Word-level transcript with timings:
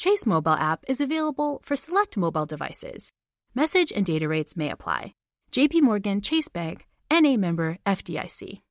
Chase 0.00 0.24
mobile 0.24 0.52
app 0.52 0.82
is 0.88 1.02
available 1.02 1.60
for 1.62 1.76
select 1.76 2.16
mobile 2.16 2.46
devices. 2.46 3.12
Message 3.54 3.92
and 3.94 4.06
data 4.06 4.26
rates 4.26 4.56
may 4.56 4.70
apply. 4.70 5.14
JP 5.52 5.82
Morgan 5.82 6.22
Chase 6.22 6.48
Bank, 6.48 6.86
NA 7.12 7.36
member 7.36 7.76
FDIC. 7.84 8.62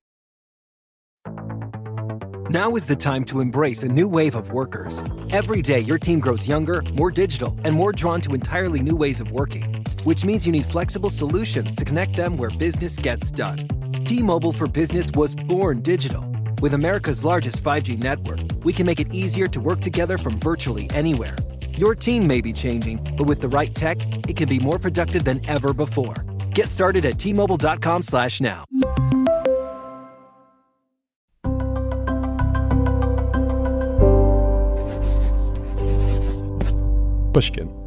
Now 2.50 2.76
is 2.76 2.88
the 2.88 2.96
time 2.96 3.24
to 3.26 3.42
embrace 3.42 3.84
a 3.84 3.88
new 3.88 4.08
wave 4.08 4.34
of 4.34 4.52
workers. 4.52 5.04
Every 5.30 5.62
day, 5.62 5.82
your 5.82 6.00
team 6.00 6.20
grows 6.20 6.48
younger, 6.48 6.82
more 6.96 7.12
digital, 7.12 7.56
and 7.64 7.76
more 7.76 7.92
drawn 7.92 8.22
to 8.22 8.34
entirely 8.34 8.82
new 8.82 8.96
ways 8.96 9.22
of 9.22 9.32
working, 9.32 9.86
which 10.06 10.26
means 10.26 10.48
you 10.48 10.52
need 10.52 10.66
flexible 10.66 11.12
solutions 11.12 11.76
to 11.76 11.86
connect 11.86 12.16
them 12.16 12.38
where 12.38 12.50
business 12.50 12.98
gets 12.98 13.30
done. 13.30 13.68
T 14.04 14.24
Mobile 14.24 14.54
for 14.54 14.66
Business 14.66 15.12
was 15.12 15.36
born 15.36 15.84
digital. 15.84 16.29
With 16.62 16.74
America's 16.74 17.24
largest 17.24 17.64
5G 17.64 17.98
network, 18.04 18.40
we 18.66 18.74
can 18.74 18.86
make 18.86 19.00
it 19.00 19.14
easier 19.14 19.48
to 19.48 19.62
work 19.62 19.80
together 19.80 20.18
from 20.18 20.38
virtually 20.40 20.90
anywhere. 20.94 21.38
Your 21.78 21.96
team 21.96 22.28
may 22.28 22.42
be 22.42 22.52
changing, 22.52 22.98
but 23.18 23.24
with 23.24 23.40
the 23.40 23.48
right 23.48 23.74
tech, 23.74 23.98
it 24.28 24.36
can 24.36 24.50
be 24.50 24.60
more 24.60 24.78
productive 24.78 25.24
than 25.24 25.40
ever 25.48 25.74
before. 25.74 26.26
Get 26.54 26.70
started 26.70 27.06
at 27.06 27.16
tmobile.com 27.16 28.04
slash 28.04 28.42
now. 28.42 28.66
Pushkin. 37.34 37.79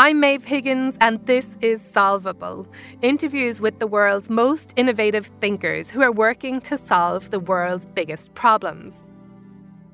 I'm 0.00 0.20
Maeve 0.20 0.44
Higgins, 0.44 0.96
and 1.00 1.26
this 1.26 1.56
is 1.60 1.82
Solvable 1.82 2.68
interviews 3.02 3.60
with 3.60 3.80
the 3.80 3.88
world's 3.88 4.30
most 4.30 4.72
innovative 4.76 5.26
thinkers 5.40 5.90
who 5.90 6.02
are 6.02 6.12
working 6.12 6.60
to 6.60 6.78
solve 6.78 7.32
the 7.32 7.40
world's 7.40 7.84
biggest 7.84 8.32
problems. 8.34 8.94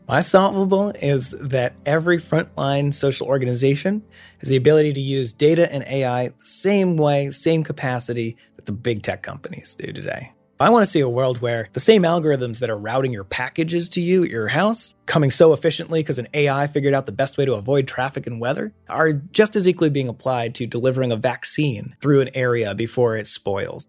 My 0.07 0.21
solvable 0.21 0.91
is 1.01 1.31
that 1.41 1.77
every 1.87 2.19
frontline 2.19 2.93
social 2.93 3.27
organization 3.27 4.03
has 4.41 4.51
the 4.51 4.57
ability 4.57 4.93
to 4.93 5.01
use 5.01 5.33
data 5.33 5.73
and 5.73 5.83
AI 5.85 6.29
the 6.29 6.35
same 6.45 6.99
way, 6.99 7.31
same 7.31 7.65
capacity 7.65 8.37
that 8.57 8.67
the 8.67 8.73
big 8.73 9.03
tech 9.03 9.23
companies 9.23 9.75
do 9.75 9.91
today. 9.91 10.33
I 10.61 10.71
want 10.71 10.85
to 10.85 10.91
see 10.91 11.01
a 11.01 11.09
world 11.09 11.41
where 11.41 11.69
the 11.73 11.81
same 11.81 12.03
algorithms 12.03 12.61
that 12.61 12.71
are 12.71 12.79
routing 12.79 13.13
your 13.13 13.25
packages 13.25 13.89
to 13.91 14.01
you 14.01 14.23
at 14.23 14.31
your 14.31 14.47
house, 14.47 14.95
coming 15.05 15.33
so 15.33 15.53
efficiently 15.53 15.99
because 15.99 16.21
an 16.21 16.29
AI 16.33 16.69
figured 16.69 16.95
out 16.95 17.07
the 17.07 17.13
best 17.13 17.37
way 17.37 17.45
to 17.45 17.55
avoid 17.55 17.89
traffic 17.89 18.25
and 18.29 18.41
weather, 18.41 18.73
are 18.89 19.13
just 19.13 19.57
as 19.57 19.67
equally 19.67 19.91
being 19.91 20.09
applied 20.09 20.55
to 20.55 20.67
delivering 20.67 21.11
a 21.11 21.17
vaccine 21.17 21.97
through 22.01 22.21
an 22.21 22.31
area 22.35 22.73
before 22.73 23.17
it 23.17 23.27
spoils. 23.27 23.89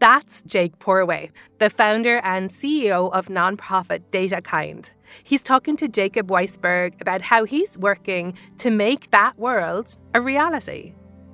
That's 0.00 0.42
Jake 0.42 0.80
Porway, 0.80 1.30
the 1.58 1.70
founder 1.70 2.18
and 2.24 2.50
CEO 2.50 3.12
of 3.12 3.28
nonprofit 3.28 4.02
DataKind. 4.10 4.90
He's 5.22 5.42
talking 5.42 5.76
to 5.76 5.86
Jacob 5.86 6.28
Weisberg 6.28 7.00
about 7.00 7.22
how 7.22 7.44
he's 7.44 7.78
working 7.78 8.36
to 8.58 8.72
make 8.72 9.12
that 9.12 9.38
world 9.38 9.96
a 10.14 10.20
reality. 10.20 10.92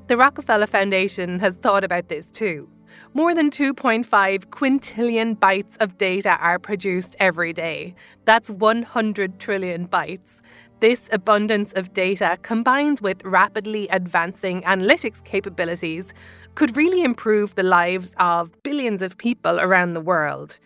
The 0.08 0.18
Rockefeller 0.18 0.66
Foundation 0.66 1.38
has 1.38 1.54
thought 1.56 1.82
about 1.82 2.08
this 2.08 2.26
too. 2.26 2.68
More 3.14 3.34
than 3.34 3.50
2.5 3.50 4.04
quintillion 4.46 5.38
bytes 5.38 5.76
of 5.80 5.96
data 5.96 6.36
are 6.40 6.58
produced 6.58 7.16
every 7.18 7.52
day. 7.52 7.94
That's 8.24 8.50
100 8.50 9.38
trillion 9.38 9.88
bytes. 9.88 10.40
This 10.80 11.08
abundance 11.10 11.72
of 11.72 11.94
data, 11.94 12.36
combined 12.42 13.00
with 13.00 13.24
rapidly 13.24 13.88
advancing 13.88 14.60
analytics 14.62 15.24
capabilities, 15.24 16.12
could 16.54 16.76
really 16.76 17.02
improve 17.02 17.54
the 17.54 17.62
lives 17.62 18.14
of 18.18 18.50
billions 18.62 19.00
of 19.00 19.16
people 19.16 19.58
around 19.58 19.94
the 19.94 20.00
world. 20.00 20.58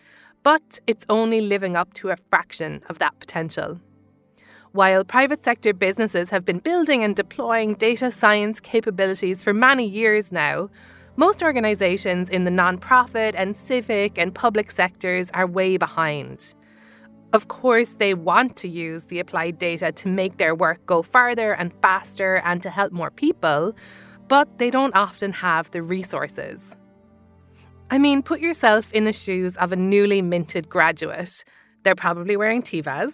But 0.43 0.79
it's 0.87 1.05
only 1.07 1.39
living 1.39 1.77
up 1.77 1.93
to 1.95 2.09
a 2.09 2.17
fraction 2.29 2.83
of 2.89 2.99
that 2.99 3.19
potential. 3.19 3.79
While 4.73 5.03
private 5.03 5.43
sector 5.43 5.73
businesses 5.73 6.29
have 6.29 6.45
been 6.45 6.59
building 6.59 7.03
and 7.03 7.15
deploying 7.15 7.75
data 7.75 8.11
science 8.11 8.59
capabilities 8.59 9.43
for 9.43 9.53
many 9.53 9.85
years 9.85 10.31
now, 10.31 10.69
most 11.17 11.43
organizations 11.43 12.29
in 12.29 12.45
the 12.45 12.51
nonprofit 12.51 13.33
and 13.35 13.55
civic 13.55 14.17
and 14.17 14.33
public 14.33 14.71
sectors 14.71 15.29
are 15.33 15.45
way 15.45 15.77
behind. 15.77 16.55
Of 17.33 17.47
course, 17.47 17.95
they 17.97 18.13
want 18.13 18.57
to 18.57 18.67
use 18.67 19.03
the 19.03 19.19
applied 19.19 19.57
data 19.57 19.91
to 19.91 20.07
make 20.07 20.37
their 20.37 20.53
work 20.53 20.85
go 20.85 21.01
farther 21.01 21.53
and 21.53 21.73
faster 21.81 22.41
and 22.43 22.61
to 22.63 22.69
help 22.69 22.91
more 22.91 23.11
people, 23.11 23.75
but 24.27 24.57
they 24.57 24.69
don't 24.69 24.95
often 24.95 25.31
have 25.31 25.71
the 25.71 25.81
resources. 25.81 26.75
I 27.89 27.97
mean, 27.97 28.23
put 28.23 28.39
yourself 28.39 28.91
in 28.93 29.03
the 29.03 29.13
shoes 29.13 29.57
of 29.57 29.71
a 29.71 29.75
newly 29.75 30.21
minted 30.21 30.69
graduate. 30.69 31.43
They're 31.83 31.95
probably 31.95 32.37
wearing 32.37 32.61
Tevas. 32.61 33.13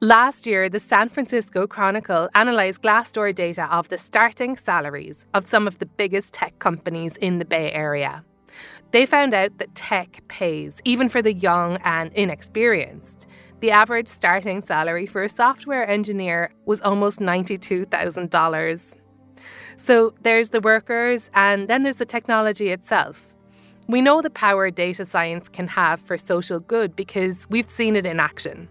Last 0.00 0.46
year, 0.46 0.68
the 0.68 0.80
San 0.80 1.08
Francisco 1.08 1.66
Chronicle 1.66 2.28
analysed 2.34 2.82
Glassdoor 2.82 3.34
data 3.34 3.72
of 3.72 3.88
the 3.88 3.98
starting 3.98 4.56
salaries 4.56 5.26
of 5.32 5.46
some 5.46 5.66
of 5.66 5.78
the 5.78 5.86
biggest 5.86 6.34
tech 6.34 6.58
companies 6.58 7.16
in 7.16 7.38
the 7.38 7.44
Bay 7.44 7.70
Area. 7.72 8.24
They 8.90 9.06
found 9.06 9.34
out 9.34 9.58
that 9.58 9.74
tech 9.76 10.22
pays, 10.26 10.80
even 10.84 11.08
for 11.08 11.22
the 11.22 11.32
young 11.32 11.76
and 11.84 12.12
inexperienced. 12.14 13.28
The 13.60 13.70
average 13.70 14.08
starting 14.08 14.62
salary 14.62 15.06
for 15.06 15.22
a 15.22 15.28
software 15.28 15.88
engineer 15.88 16.52
was 16.64 16.80
almost 16.80 17.20
$92,000. 17.20 18.94
So 19.76 20.14
there's 20.22 20.50
the 20.50 20.60
workers, 20.60 21.30
and 21.34 21.68
then 21.68 21.84
there's 21.84 21.96
the 21.96 22.04
technology 22.04 22.70
itself. 22.70 23.29
We 23.90 24.02
know 24.02 24.22
the 24.22 24.30
power 24.30 24.70
data 24.70 25.04
science 25.04 25.48
can 25.48 25.66
have 25.66 26.00
for 26.00 26.16
social 26.16 26.60
good 26.60 26.94
because 26.94 27.50
we've 27.50 27.68
seen 27.68 27.96
it 27.96 28.06
in 28.06 28.20
action. 28.20 28.68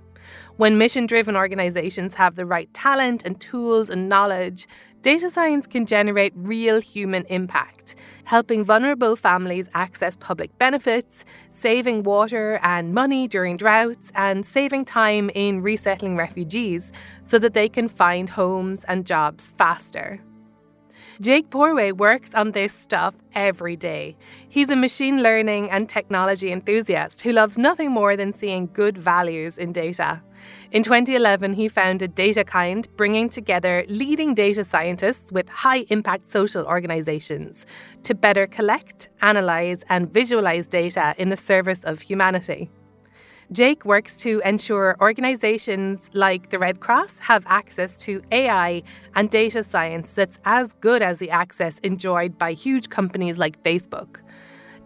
When 0.56 0.78
mission 0.78 1.08
driven 1.08 1.36
organizations 1.36 2.14
have 2.14 2.38
the 2.38 2.46
right 2.46 2.74
talent 2.74 3.24
and 3.26 3.38
tools 3.38 3.90
and 3.90 4.08
knowledge, 4.08 4.66
data 5.02 5.30
science 5.30 5.68
can 5.68 5.86
generate 5.86 6.32
real 6.38 6.80
human 6.80 7.26
impact, 7.26 7.96
helping 8.24 8.64
vulnerable 8.64 9.18
families 9.18 9.68
access 9.74 10.16
public 10.16 10.58
benefits, 10.58 11.26
saving 11.52 12.04
water 12.04 12.58
and 12.64 12.94
money 12.94 13.28
during 13.28 13.58
droughts, 13.58 14.14
and 14.16 14.46
saving 14.46 14.86
time 14.86 15.30
in 15.32 15.62
resettling 15.62 16.16
refugees 16.16 16.94
so 17.26 17.38
that 17.40 17.54
they 17.54 17.68
can 17.68 17.90
find 17.90 18.30
homes 18.30 18.86
and 18.86 19.06
jobs 19.06 19.54
faster. 19.58 20.22
Jake 21.22 21.50
Porway 21.50 21.92
works 21.92 22.34
on 22.34 22.54
this 22.54 22.72
stuff 22.72 23.14
every 23.36 23.76
day. 23.76 24.16
He's 24.48 24.70
a 24.70 24.76
machine 24.78 25.22
learning 25.22 25.70
and 25.70 25.90
technology 25.90 26.50
enthusiast 26.50 27.20
who 27.24 27.34
loves 27.34 27.58
nothing 27.58 27.92
more 27.92 28.16
than 28.16 28.32
seeing 28.32 28.70
good 28.72 28.98
values 28.98 29.58
in 29.58 29.74
data. 29.74 30.22
In 30.72 30.82
2011, 30.82 31.56
he 31.56 31.68
founded 31.68 32.16
DataKind, 32.16 32.88
bringing 32.96 33.28
together 33.28 33.84
leading 33.90 34.34
data 34.34 34.64
scientists 34.64 35.30
with 35.30 35.50
high 35.50 35.86
impact 35.90 36.30
social 36.30 36.66
organizations 36.66 37.66
to 38.04 38.16
better 38.16 38.48
collect, 38.48 39.10
analyze, 39.22 39.84
and 39.90 40.14
visualize 40.14 40.68
data 40.68 41.14
in 41.18 41.28
the 41.28 41.36
service 41.36 41.84
of 41.84 42.00
humanity. 42.00 42.70
Jake 43.52 43.84
works 43.84 44.20
to 44.20 44.40
ensure 44.46 44.96
organizations 45.02 46.12
like 46.14 46.52
the 46.52 46.60
Red 46.60 46.82
Cross 46.82 47.18
have 47.18 47.44
access 47.48 47.94
to 48.02 48.22
AI 48.32 48.84
and 49.16 49.28
data 49.32 49.64
science 49.64 50.12
that's 50.12 50.40
as 50.46 50.74
good 50.82 51.02
as 51.02 51.18
the 51.18 51.32
access 51.32 51.80
enjoyed 51.80 52.38
by 52.38 52.54
huge 52.54 52.90
companies 52.90 53.40
like 53.40 53.62
Facebook. 53.64 54.18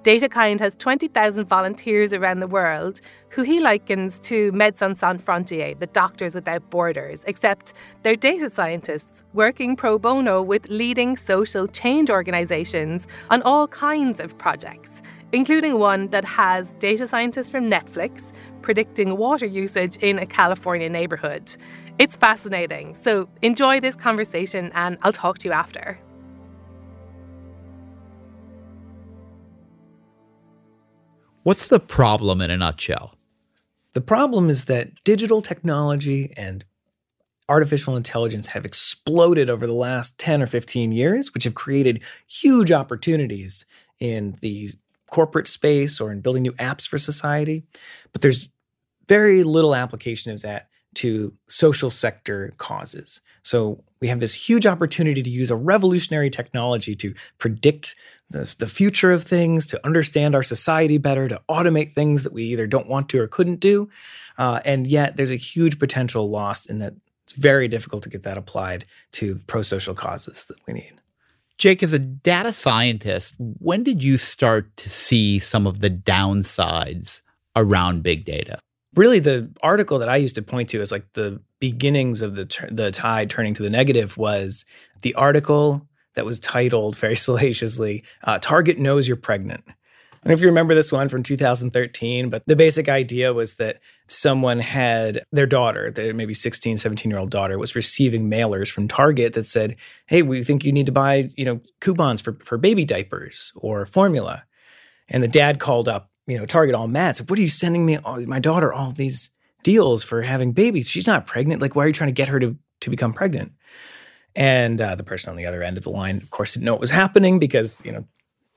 DataKind 0.03 0.61
has 0.61 0.75
20,000 0.77 1.45
volunteers 1.45 2.13
around 2.13 2.39
the 2.39 2.47
world 2.47 3.01
who 3.29 3.41
he 3.41 3.59
likens 3.59 4.19
to 4.19 4.51
Médecins 4.53 4.97
Sans 4.97 5.21
Frontières, 5.21 5.79
the 5.79 5.87
Doctors 5.87 6.35
Without 6.35 6.69
Borders, 6.69 7.21
except 7.25 7.73
they're 8.01 8.15
data 8.15 8.49
scientists 8.49 9.23
working 9.33 9.75
pro 9.75 9.97
bono 9.97 10.41
with 10.41 10.69
leading 10.69 11.17
social 11.17 11.67
change 11.67 12.09
organizations 12.09 13.07
on 13.29 13.41
all 13.41 13.67
kinds 13.67 14.19
of 14.19 14.37
projects, 14.37 15.01
including 15.33 15.79
one 15.79 16.07
that 16.09 16.23
has 16.23 16.75
data 16.75 17.07
scientists 17.07 17.49
from 17.49 17.69
Netflix 17.69 18.31
predicting 18.61 19.17
water 19.17 19.45
usage 19.45 19.97
in 19.97 20.19
a 20.19 20.25
California 20.25 20.87
neighborhood. 20.87 21.55
It's 21.99 22.15
fascinating. 22.15 22.95
So 22.95 23.27
enjoy 23.41 23.81
this 23.81 23.95
conversation 23.95 24.71
and 24.73 24.97
I'll 25.01 25.11
talk 25.11 25.39
to 25.39 25.49
you 25.49 25.53
after. 25.53 25.99
What's 31.41 31.67
the 31.67 31.79
problem 31.79 32.39
in 32.39 32.49
a 32.49 32.57
nutshell? 32.57 33.15
The 33.93 34.01
problem 34.01 34.49
is 34.49 34.65
that 34.65 35.03
digital 35.03 35.41
technology 35.41 36.31
and 36.37 36.63
artificial 37.49 37.97
intelligence 37.97 38.47
have 38.47 38.65
exploded 38.65 39.49
over 39.49 39.67
the 39.67 39.73
last 39.73 40.17
10 40.17 40.41
or 40.41 40.47
15 40.47 40.93
years, 40.93 41.33
which 41.33 41.43
have 41.43 41.53
created 41.53 42.01
huge 42.27 42.71
opportunities 42.71 43.65
in 43.99 44.35
the 44.41 44.69
corporate 45.13 45.47
space 45.47 46.01
or 46.01 46.11
in 46.11 46.21
building 46.21 46.41
new 46.41 46.53
apps 46.53 46.87
for 46.87 46.97
society. 46.97 47.63
But 48.11 48.23
there's 48.23 48.49
very 49.07 49.43
little 49.43 49.75
application 49.75 50.31
of 50.31 50.41
that 50.41 50.69
to 50.95 51.33
social 51.47 51.91
sector 51.91 52.51
causes. 52.57 53.21
So 53.43 53.83
we 54.01 54.07
have 54.07 54.19
this 54.19 54.33
huge 54.33 54.65
opportunity 54.65 55.21
to 55.21 55.29
use 55.29 55.51
a 55.51 55.55
revolutionary 55.55 56.31
technology 56.31 56.95
to 56.95 57.13
predict 57.37 57.95
the, 58.31 58.55
the 58.57 58.67
future 58.67 59.11
of 59.11 59.23
things, 59.23 59.67
to 59.67 59.85
understand 59.85 60.33
our 60.33 60.43
society 60.43 60.97
better, 60.97 61.27
to 61.27 61.41
automate 61.47 61.93
things 61.93 62.23
that 62.23 62.33
we 62.33 62.43
either 62.43 62.65
don't 62.65 62.89
want 62.89 63.07
to 63.09 63.19
or 63.19 63.27
couldn't 63.27 63.59
do. 63.59 63.89
Uh, 64.37 64.61
and 64.65 64.87
yet 64.87 65.15
there's 65.15 65.31
a 65.31 65.35
huge 65.35 65.77
potential 65.77 66.29
lost 66.29 66.69
in 66.69 66.79
that 66.79 66.93
it's 67.23 67.33
very 67.33 67.67
difficult 67.67 68.01
to 68.03 68.09
get 68.09 68.23
that 68.23 68.37
applied 68.37 68.85
to 69.11 69.39
pro 69.45 69.61
social 69.61 69.93
causes 69.93 70.45
that 70.45 70.57
we 70.67 70.73
need. 70.73 71.02
Jake, 71.57 71.83
as 71.83 71.93
a 71.93 71.99
data 71.99 72.51
scientist, 72.51 73.35
when 73.37 73.83
did 73.83 74.03
you 74.03 74.17
start 74.17 74.75
to 74.77 74.89
see 74.89 75.39
some 75.39 75.67
of 75.67 75.79
the 75.79 75.89
downsides 75.89 77.21
around 77.55 78.03
big 78.03 78.25
data? 78.25 78.59
really 78.95 79.19
the 79.19 79.49
article 79.61 79.99
that 79.99 80.09
I 80.09 80.17
used 80.17 80.35
to 80.35 80.41
point 80.41 80.69
to 80.69 80.81
as 80.81 80.91
like 80.91 81.11
the 81.13 81.41
beginnings 81.59 82.21
of 82.21 82.35
the 82.35 82.67
the 82.71 82.91
tide 82.91 83.29
turning 83.29 83.53
to 83.55 83.63
the 83.63 83.69
negative 83.69 84.17
was 84.17 84.65
the 85.01 85.15
article 85.15 85.87
that 86.15 86.25
was 86.25 86.39
titled 86.39 86.95
very 86.95 87.15
salaciously 87.27 88.03
uh, 88.23 88.39
"Target 88.39 88.77
knows 88.77 89.07
you're 89.07 89.17
pregnant." 89.17 89.63
I 90.23 90.27
don't 90.27 90.31
know 90.31 90.33
if 90.35 90.41
you 90.41 90.47
remember 90.47 90.73
this 90.73 90.91
one 90.91 91.09
from 91.09 91.21
2013, 91.21 92.29
but 92.29 92.43
the 92.45 92.55
basic 92.55 92.87
idea 92.87 93.33
was 93.33 93.55
that 93.55 93.81
someone 94.07 94.59
had 94.59 95.21
their 95.33 95.45
daughter, 95.45 95.91
their 95.91 96.13
maybe 96.13 96.33
16, 96.33 96.77
17 96.77 97.09
year 97.11 97.19
old 97.19 97.29
daughter, 97.29 97.59
was 97.59 97.75
receiving 97.75 98.31
mailers 98.31 98.71
from 98.71 98.87
Target 98.87 99.33
that 99.33 99.47
said, 99.47 99.75
Hey, 100.07 100.21
we 100.21 100.41
think 100.41 100.63
you 100.63 100.71
need 100.71 100.85
to 100.85 100.93
buy, 100.93 101.29
you 101.35 101.43
know, 101.43 101.59
coupons 101.81 102.21
for, 102.21 102.37
for 102.41 102.57
baby 102.57 102.85
diapers 102.85 103.51
or 103.57 103.85
formula. 103.85 104.45
And 105.09 105.21
the 105.21 105.27
dad 105.27 105.59
called 105.59 105.89
up 105.89 106.09
you 106.27 106.37
know, 106.37 106.45
Target 106.45 106.75
all 106.75 106.87
mad. 106.87 107.17
So, 107.17 107.23
what 107.25 107.37
are 107.37 107.41
you 107.41 107.49
sending 107.49 107.85
me, 107.85 107.97
all, 107.97 108.19
my 108.25 108.39
daughter, 108.39 108.71
all 108.71 108.91
these 108.91 109.29
deals 109.63 110.03
for 110.03 110.21
having 110.21 110.53
babies? 110.53 110.89
She's 110.89 111.07
not 111.07 111.27
pregnant. 111.27 111.61
Like, 111.61 111.75
why 111.75 111.83
are 111.83 111.87
you 111.87 111.93
trying 111.93 112.09
to 112.09 112.13
get 112.13 112.29
her 112.29 112.39
to, 112.39 112.55
to 112.81 112.89
become 112.89 113.13
pregnant? 113.13 113.51
And 114.35 114.81
uh, 114.81 114.95
the 114.95 115.03
person 115.03 115.29
on 115.29 115.35
the 115.35 115.45
other 115.45 115.61
end 115.61 115.77
of 115.77 115.83
the 115.83 115.91
line, 115.91 116.17
of 116.17 116.31
course, 116.31 116.53
didn't 116.53 116.65
know 116.65 116.73
what 116.73 116.81
was 116.81 116.89
happening 116.89 117.39
because, 117.39 117.83
you 117.85 117.91
know, 117.91 118.05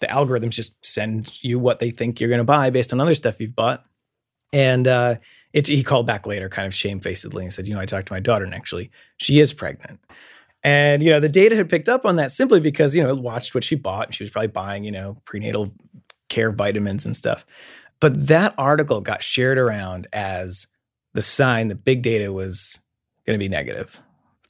the 0.00 0.06
algorithms 0.06 0.50
just 0.50 0.84
send 0.84 1.42
you 1.42 1.58
what 1.58 1.78
they 1.78 1.90
think 1.90 2.20
you're 2.20 2.28
going 2.28 2.38
to 2.38 2.44
buy 2.44 2.70
based 2.70 2.92
on 2.92 3.00
other 3.00 3.14
stuff 3.14 3.40
you've 3.40 3.56
bought. 3.56 3.84
And 4.52 4.86
uh, 4.86 5.16
it, 5.52 5.66
he 5.66 5.82
called 5.82 6.06
back 6.06 6.26
later, 6.26 6.48
kind 6.48 6.66
of 6.66 6.74
shamefacedly, 6.74 7.44
and 7.44 7.52
said, 7.52 7.66
"You 7.66 7.74
know, 7.74 7.80
I 7.80 7.86
talked 7.86 8.06
to 8.08 8.12
my 8.12 8.20
daughter, 8.20 8.44
and 8.44 8.54
actually, 8.54 8.90
she 9.16 9.40
is 9.40 9.52
pregnant." 9.52 10.00
And 10.62 11.02
you 11.02 11.10
know, 11.10 11.20
the 11.20 11.28
data 11.28 11.56
had 11.56 11.68
picked 11.68 11.88
up 11.88 12.06
on 12.06 12.16
that 12.16 12.30
simply 12.30 12.60
because 12.60 12.94
you 12.94 13.02
know 13.02 13.10
it 13.10 13.18
watched 13.18 13.54
what 13.54 13.64
she 13.64 13.74
bought, 13.74 14.06
and 14.06 14.14
she 14.14 14.22
was 14.22 14.30
probably 14.30 14.48
buying 14.48 14.84
you 14.84 14.92
know 14.92 15.20
prenatal 15.24 15.74
care 16.28 16.52
vitamins 16.52 17.04
and 17.04 17.16
stuff. 17.16 17.44
But 18.00 18.28
that 18.28 18.54
article 18.56 19.00
got 19.00 19.22
shared 19.22 19.58
around 19.58 20.06
as 20.12 20.68
the 21.14 21.22
sign 21.22 21.68
that 21.68 21.84
big 21.84 22.02
data 22.02 22.32
was 22.32 22.80
going 23.26 23.38
to 23.38 23.42
be 23.42 23.48
negative. 23.48 24.02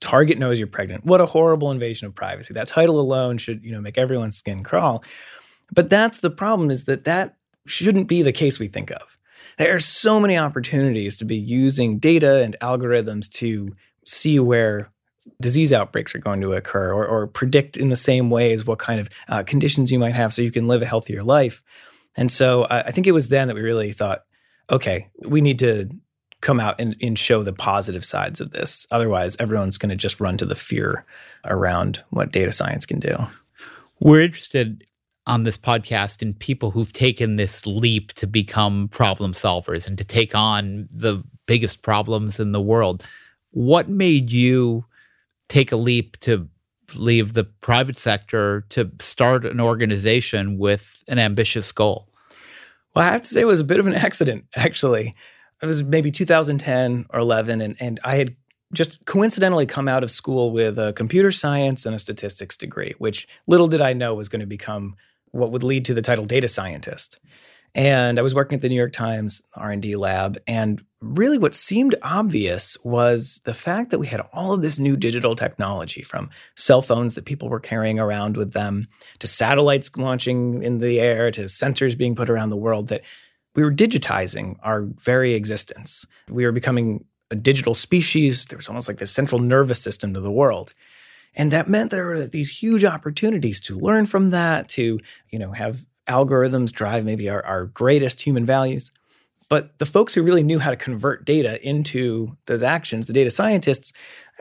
Target 0.07 0.39
knows 0.39 0.61
you're 0.61 0.69
pregnant. 0.69 1.05
What 1.05 1.21
a 1.21 1.27
horrible 1.27 1.73
invasion 1.73 2.07
of 2.07 2.15
privacy. 2.15 2.55
That 2.55 2.69
title 2.69 3.01
alone 3.01 3.39
should, 3.39 3.65
you 3.65 3.73
know, 3.73 3.81
make 3.81 3.99
everyone's 3.99 4.37
skin 4.37 4.63
crawl. 4.63 5.03
But 5.75 5.91
that's 5.91 6.21
the 6.21 6.31
problem 6.31 6.71
is 6.71 6.85
that 6.85 7.07
that 7.07 7.35
shouldn't 7.67 8.07
be 8.07 8.23
the 8.23 8.31
case 8.31 8.61
we 8.61 8.69
think 8.69 8.93
of. 8.93 9.19
There 9.59 9.75
are 9.75 9.81
so 9.81 10.21
many 10.21 10.39
opportunities 10.39 11.17
to 11.17 11.25
be 11.25 11.35
using 11.37 11.99
data 11.99 12.45
and 12.45 12.55
algorithms 12.63 13.29
to 13.39 13.75
see 14.05 14.39
where 14.39 14.93
disease 15.43 15.73
outbreaks 15.73 16.15
are 16.15 16.21
going 16.21 16.41
to 16.43 16.53
occur 16.53 16.93
or, 16.93 17.05
or 17.05 17.27
predict 17.27 17.77
in 17.77 17.89
the 17.89 17.97
same 17.97 18.31
ways 18.31 18.65
what 18.65 18.79
kind 18.79 19.01
of 19.01 19.09
uh, 19.27 19.43
conditions 19.43 19.91
you 19.91 19.99
might 19.99 20.15
have 20.15 20.33
so 20.33 20.41
you 20.41 20.53
can 20.53 20.69
live 20.69 20.83
a 20.83 20.87
healthier 20.87 21.25
life. 21.25 21.65
And 22.17 22.31
so 22.31 22.63
I, 22.67 22.83
I 22.83 22.91
think 22.93 23.09
it 23.09 23.13
was 23.13 23.27
then 23.27 23.49
that 23.49 23.55
we 23.55 23.63
really 23.63 23.91
thought, 23.91 24.21
okay, 24.71 25.09
we 25.27 25.41
need 25.41 25.59
to 25.59 25.91
come 26.47 26.61
out 26.61 26.81
and, 26.81 26.95
and 27.03 27.19
show 27.19 27.43
the 27.43 27.53
positive 27.53 28.05
sides 28.05 28.41
of 28.41 28.53
this. 28.53 28.87
Otherwise, 28.93 29.37
everyone's 29.41 29.79
going 29.79 29.91
to 29.91 29.97
just 29.97 30.21
run 30.21 30.37
to 30.37 30.47
the 30.47 30.55
fear 30.55 31.05
around 31.45 32.05
what 32.11 32.31
data 32.31 32.53
science 32.53 32.87
can 32.87 33.01
do. 33.01 33.17
We're 34.01 34.21
interested 34.21 34.85
on 35.27 35.43
this 35.43 35.59
podcast 35.59 36.23
in 36.23 36.35
people 36.35 36.71
who've 36.71 36.93
taken 36.93 37.35
this 37.35 37.67
leap 37.67 38.13
to 38.13 38.29
become 38.29 38.87
problem 38.89 39.33
solvers 39.33 39.89
and 39.89 39.99
to 39.99 40.05
take 40.05 40.37
on 40.37 40.89
the 40.93 41.25
biggest 41.47 41.83
problems 41.83 42.39
in 42.39 42.53
the 42.53 42.61
world. 42.61 43.05
What 43.51 43.89
made 43.89 44.31
you 44.31 44.85
take 45.49 45.73
a 45.73 45.77
leap 45.77 46.17
to 46.21 46.49
leave 46.95 47.33
the 47.33 47.43
private 47.43 47.99
sector 47.99 48.61
to 48.69 48.93
start 49.01 49.45
an 49.45 49.61
organization 49.61 50.59
with 50.59 51.03
an 51.09 51.19
ambitious 51.19 51.73
goal? 51.73 52.09
Well, 52.95 53.05
I 53.05 53.11
have 53.11 53.23
to 53.23 53.29
say 53.29 53.41
it 53.41 53.47
was 53.47 53.59
a 53.59 53.65
bit 53.65 53.81
of 53.81 53.89
an 53.89 53.95
accident, 54.07 54.45
actually. 54.55 55.17
It 55.63 55.67
was 55.67 55.83
maybe 55.83 56.11
2010 56.11 57.07
or 57.11 57.19
11, 57.19 57.61
and, 57.61 57.77
and 57.81 58.01
I 58.05 58.17
had 58.17 58.37
just 58.75 59.05
coincidentally 59.07 59.67
come 59.67 59.89
out 59.89 60.03
of 60.03 60.11
school 60.11 60.51
with 60.51 60.79
a 60.79 60.93
computer 60.93 61.31
science 61.31 61.87
and 61.87 61.95
a 61.95 61.99
statistics 61.99 62.57
degree, 62.57 62.95
which 62.99 63.27
little 63.47 63.69
did 63.69 63.81
I 63.81 63.93
know 63.93 64.15
was 64.15 64.29
going 64.29 64.41
to 64.41 64.47
become 64.47 64.97
what 65.31 65.53
would 65.53 65.63
lead 65.63 65.85
to 65.87 65.95
the 65.95 66.03
title 66.03 66.25
data 66.25 66.49
scientist. 66.49 67.21
And 67.75 68.19
I 68.19 68.23
was 68.23 68.35
working 68.35 68.57
at 68.57 68.63
the 68.63 68.71
New 68.71 68.77
York 68.77 68.93
Times 68.93 69.43
R&D 69.55 69.97
lab 69.97 70.39
and 70.47 70.83
really 71.03 71.37
what 71.37 71.55
seemed 71.55 71.95
obvious 72.03 72.79
was 72.85 73.43
the 73.45 73.53
fact 73.53 73.91
that 73.91 73.99
we 73.99 74.07
had 74.07 74.23
all 74.33 74.55
of 74.55 74.63
this 74.63 74.79
new 74.79 74.97
digital 74.97 75.37
technology 75.37 76.03
from 76.03 76.31
cell 76.55 76.81
phones 76.81 77.15
that 77.15 77.27
people 77.27 77.51
were 77.51 77.61
carrying 77.61 78.01
around 78.01 78.37
with 78.37 78.53
them 78.53 78.89
to 79.19 79.27
satellites 79.27 79.95
launching 79.99 80.63
in 80.63 80.79
the 80.79 80.99
air 80.99 81.31
to 81.31 81.43
sensors 81.43 81.99
being 81.99 82.15
put 82.15 82.31
around 82.31 82.49
the 82.49 82.57
world 82.57 82.89
that 82.89 83.03
we 83.57 83.65
were 83.65 83.73
digitizing 83.73 84.57
our 84.63 84.83
very 84.83 85.35
existence. 85.35 86.07
We 86.29 86.45
were 86.45 86.53
becoming 86.53 87.05
a 87.31 87.35
digital 87.35 87.75
species. 87.75 88.45
There 88.47 88.59
was 88.59 88.69
almost 88.69 88.87
like 88.87 88.99
this 88.99 89.11
central 89.11 89.41
nervous 89.41 89.83
system 89.83 90.15
to 90.15 90.21
the 90.21 90.31
world. 90.31 90.75
And 91.35 91.51
that 91.51 91.69
meant 91.69 91.91
there 91.91 92.07
were 92.07 92.27
these 92.27 92.51
huge 92.63 92.85
opportunities 92.85 93.61
to 93.63 93.79
learn 93.79 94.07
from 94.07 94.31
that, 94.31 94.69
to, 94.71 95.01
you 95.31 95.39
know, 95.39 95.53
have 95.53 95.85
algorithms 96.09 96.71
drive 96.71 97.05
maybe 97.05 97.29
our, 97.29 97.45
our 97.45 97.67
greatest 97.67 98.23
human 98.23 98.47
values. 98.47 98.93
But 99.49 99.79
the 99.79 99.87
folks 99.87 100.15
who 100.15 100.23
really 100.23 100.43
knew 100.43 100.59
how 100.59 100.71
to 100.71 100.77
convert 100.77 101.25
data 101.25 101.61
into 101.67 102.37
those 102.47 102.63
actions, 102.63 103.07
the 103.07 103.13
data 103.13 103.31
scientists, 103.31 103.93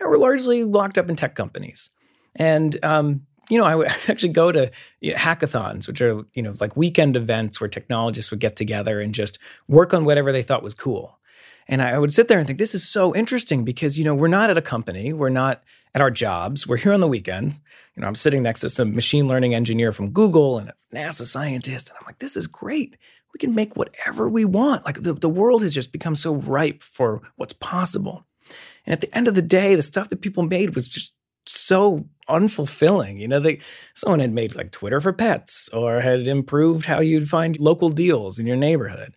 were 0.03 0.17
largely 0.17 0.63
locked 0.63 0.97
up 0.97 1.09
in 1.09 1.15
tech 1.15 1.35
companies. 1.35 1.89
And 2.35 2.83
um, 2.83 3.25
you 3.49 3.57
know, 3.57 3.65
I 3.65 3.75
would 3.75 3.87
actually 4.07 4.33
go 4.33 4.51
to 4.51 4.71
you 5.01 5.11
know, 5.11 5.17
hackathons, 5.17 5.87
which 5.87 6.01
are 6.01 6.23
you 6.33 6.41
know 6.41 6.53
like 6.59 6.75
weekend 6.75 7.15
events 7.15 7.59
where 7.59 7.67
technologists 7.69 8.31
would 8.31 8.39
get 8.39 8.55
together 8.55 8.99
and 8.99 9.13
just 9.13 9.39
work 9.67 9.93
on 9.93 10.05
whatever 10.05 10.31
they 10.31 10.43
thought 10.43 10.63
was 10.63 10.73
cool. 10.73 11.19
And 11.67 11.81
I 11.81 11.97
would 11.97 12.13
sit 12.13 12.27
there 12.27 12.37
and 12.37 12.45
think, 12.45 12.59
this 12.59 12.75
is 12.75 12.87
so 12.87 13.15
interesting 13.15 13.65
because, 13.65 13.97
you 13.97 14.05
know, 14.05 14.13
we're 14.13 14.27
not 14.27 14.49
at 14.49 14.57
a 14.57 14.61
company, 14.61 15.13
we're 15.13 15.29
not 15.29 15.63
at 15.95 16.01
our 16.01 16.11
jobs, 16.11 16.67
we're 16.67 16.77
here 16.77 16.93
on 16.93 16.99
the 16.99 17.07
weekends. 17.07 17.59
You 17.95 18.01
know, 18.01 18.07
I'm 18.07 18.15
sitting 18.15 18.43
next 18.43 18.59
to 18.61 18.69
some 18.69 18.93
machine 18.93 19.27
learning 19.27 19.55
engineer 19.55 19.91
from 19.91 20.11
Google 20.11 20.59
and 20.59 20.69
a 20.69 20.95
NASA 20.95 21.23
scientist. 21.23 21.89
And 21.89 21.97
I'm 21.99 22.05
like, 22.05 22.19
this 22.19 22.37
is 22.37 22.45
great. 22.45 22.95
We 23.33 23.39
can 23.39 23.55
make 23.55 23.75
whatever 23.75 24.29
we 24.29 24.45
want. 24.45 24.85
Like 24.85 25.01
the, 25.01 25.13
the 25.13 25.29
world 25.29 25.63
has 25.63 25.73
just 25.73 25.91
become 25.91 26.15
so 26.15 26.35
ripe 26.35 26.83
for 26.83 27.23
what's 27.35 27.53
possible. 27.53 28.25
And 28.85 28.93
at 28.93 29.01
the 29.01 29.17
end 29.17 29.27
of 29.27 29.33
the 29.33 29.41
day, 29.41 29.73
the 29.73 29.81
stuff 29.81 30.09
that 30.09 30.21
people 30.21 30.43
made 30.43 30.75
was 30.75 30.87
just 30.87 31.14
so 31.45 32.05
unfulfilling. 32.27 33.19
You 33.19 33.27
know, 33.27 33.39
they 33.39 33.59
someone 33.93 34.19
had 34.19 34.33
made 34.33 34.55
like 34.55 34.71
Twitter 34.71 34.99
for 34.99 35.13
pets 35.13 35.69
or 35.69 36.01
had 36.01 36.27
improved 36.27 36.85
how 36.85 37.01
you'd 37.01 37.29
find 37.29 37.59
local 37.59 37.89
deals 37.89 38.39
in 38.39 38.47
your 38.47 38.57
neighborhood. 38.57 39.15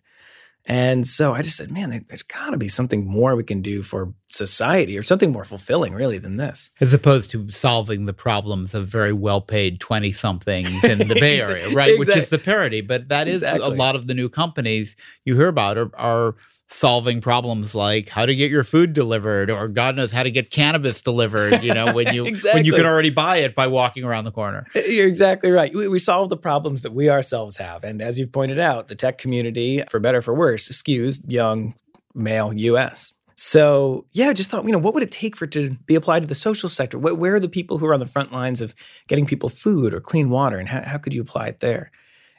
And 0.65 1.07
so 1.07 1.33
I 1.33 1.41
just 1.41 1.57
said, 1.57 1.71
man, 1.71 2.05
there's 2.07 2.21
got 2.21 2.51
to 2.51 2.57
be 2.57 2.69
something 2.69 3.07
more 3.07 3.35
we 3.35 3.43
can 3.43 3.63
do 3.63 3.81
for 3.81 4.13
society 4.29 4.99
or 4.99 5.01
something 5.01 5.31
more 5.31 5.43
fulfilling, 5.43 5.93
really, 5.93 6.19
than 6.19 6.35
this. 6.35 6.69
As 6.79 6.93
opposed 6.93 7.31
to 7.31 7.49
solving 7.49 8.05
the 8.05 8.13
problems 8.13 8.75
of 8.75 8.85
very 8.85 9.11
well 9.11 9.41
paid 9.41 9.79
20 9.79 10.11
somethings 10.11 10.83
in 10.83 10.99
the 10.99 11.15
Bay 11.19 11.41
Area, 11.41 11.63
right? 11.69 11.89
Exactly. 11.89 11.97
Which 11.97 12.15
is 12.15 12.29
the 12.29 12.37
parody. 12.37 12.81
But 12.81 13.09
that 13.09 13.27
is 13.27 13.41
exactly. 13.41 13.65
a 13.65 13.69
lot 13.69 13.95
of 13.95 14.05
the 14.05 14.13
new 14.13 14.29
companies 14.29 14.95
you 15.25 15.35
hear 15.35 15.47
about 15.47 15.79
are, 15.79 15.89
are 15.95 16.35
solving 16.71 17.19
problems 17.19 17.73
like 17.73 18.09
how 18.09 18.27
to 18.27 18.35
get 18.35 18.51
your 18.51 18.63
food 18.63 18.93
delivered 18.93 19.49
or 19.49 19.67
god 19.67 19.95
knows 19.95 20.11
how 20.11 20.21
to 20.21 20.29
get 20.29 20.51
cannabis 20.51 21.01
delivered 21.01 21.63
you 21.63 21.73
know 21.73 21.91
when 21.93 22.13
you 22.13 22.25
exactly. 22.25 22.59
when 22.59 22.65
you 22.65 22.73
can 22.73 22.85
already 22.85 23.09
buy 23.09 23.37
it 23.37 23.55
by 23.55 23.65
walking 23.65 24.03
around 24.03 24.23
the 24.25 24.31
corner. 24.31 24.65
Uh, 24.75 24.81
you're 24.81 25.07
exactly 25.07 25.49
right. 25.49 25.73
We, 25.73 25.87
we 25.87 25.97
solve 25.97 26.29
the 26.29 26.37
problems 26.37 26.83
that 26.83 26.93
we 26.93 27.09
ourselves 27.09 27.57
have. 27.57 27.83
And 27.83 28.01
as 28.01 28.19
you've 28.19 28.31
pointed 28.31 28.59
out 28.59 28.87
the 28.87 28.95
tech 28.95 29.17
community 29.17 29.81
for 29.89 29.99
better 29.99 30.21
for 30.21 30.33
worse 30.33 30.69
skews 30.69 31.23
young 31.27 31.73
male 32.13 32.51
us 32.75 33.13
so 33.35 34.05
yeah 34.11 34.27
i 34.27 34.33
just 34.33 34.49
thought 34.49 34.65
you 34.65 34.71
know 34.71 34.77
what 34.77 34.93
would 34.93 35.03
it 35.03 35.11
take 35.11 35.35
for 35.35 35.45
it 35.45 35.51
to 35.51 35.71
be 35.85 35.95
applied 35.95 36.21
to 36.21 36.27
the 36.27 36.35
social 36.35 36.69
sector? 36.69 36.99
Where, 36.99 37.15
where 37.15 37.35
are 37.35 37.39
the 37.39 37.49
people 37.49 37.79
who 37.79 37.87
are 37.87 37.93
on 37.93 37.99
the 37.99 38.05
front 38.05 38.31
lines 38.31 38.61
of 38.61 38.75
getting 39.07 39.25
people 39.25 39.49
food 39.49 39.93
or 39.93 39.99
clean 39.99 40.29
water? 40.29 40.57
And 40.57 40.69
how, 40.69 40.83
how 40.85 40.97
could 40.99 41.13
you 41.13 41.21
apply 41.21 41.47
it 41.47 41.61
there? 41.61 41.91